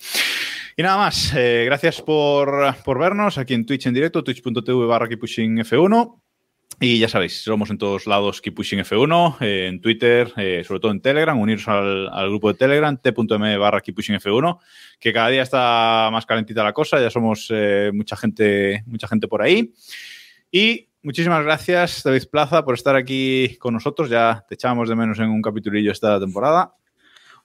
[0.78, 5.10] Y nada más, eh, gracias por, por, vernos aquí en Twitch en directo, twitch.tv barra
[5.10, 6.23] F1.
[6.80, 10.82] Y ya sabéis, somos en todos lados Keep Pushing F1, eh, en Twitter, eh, sobre
[10.82, 14.60] todo en Telegram, uniros al, grupo de Telegram, t.m barra Keep Pushing F1,
[15.00, 19.30] que cada día está más calentita la cosa, ya somos eh, mucha, gente, mucha gente
[19.30, 19.74] por ahí.
[20.52, 24.10] Y muchísimas gracias, David Plaza, por estar aquí con nosotros.
[24.10, 26.76] Ya te echábamos de menos en un capitulillo esta temporada.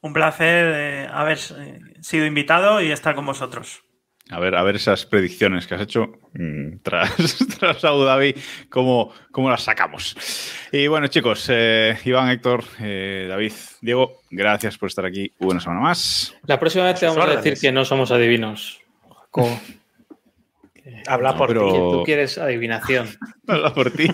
[0.01, 3.85] Un placer haber sido invitado y estar con vosotros.
[4.31, 8.35] A ver, a ver esas predicciones que has hecho mm, tras, tras Abu Dhabi,
[8.69, 10.17] cómo, cómo, las sacamos.
[10.71, 15.81] Y bueno, chicos, eh, Iván, Héctor, eh, David, Diego, gracias por estar aquí una semana
[15.81, 16.35] más.
[16.47, 18.81] La próxima vez te vamos a decir que no somos adivinos.
[21.07, 21.55] Habla por ti.
[21.55, 23.09] Tú quieres adivinación.
[23.47, 24.09] Habla por ti.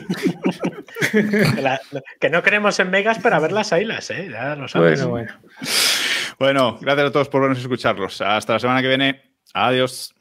[2.20, 4.28] que no creemos en Vegas para ver las ailas, ¿eh?
[4.30, 5.04] Ya lo sabes.
[5.04, 5.32] Bueno, bueno.
[6.38, 8.20] Bueno, gracias a todos por vernos y escucharlos.
[8.20, 9.33] Hasta la semana que viene.
[9.54, 10.12] Adiós.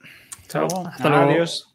[0.47, 0.67] Chao.
[0.88, 1.31] Hasta luego.
[1.31, 1.67] Adiós.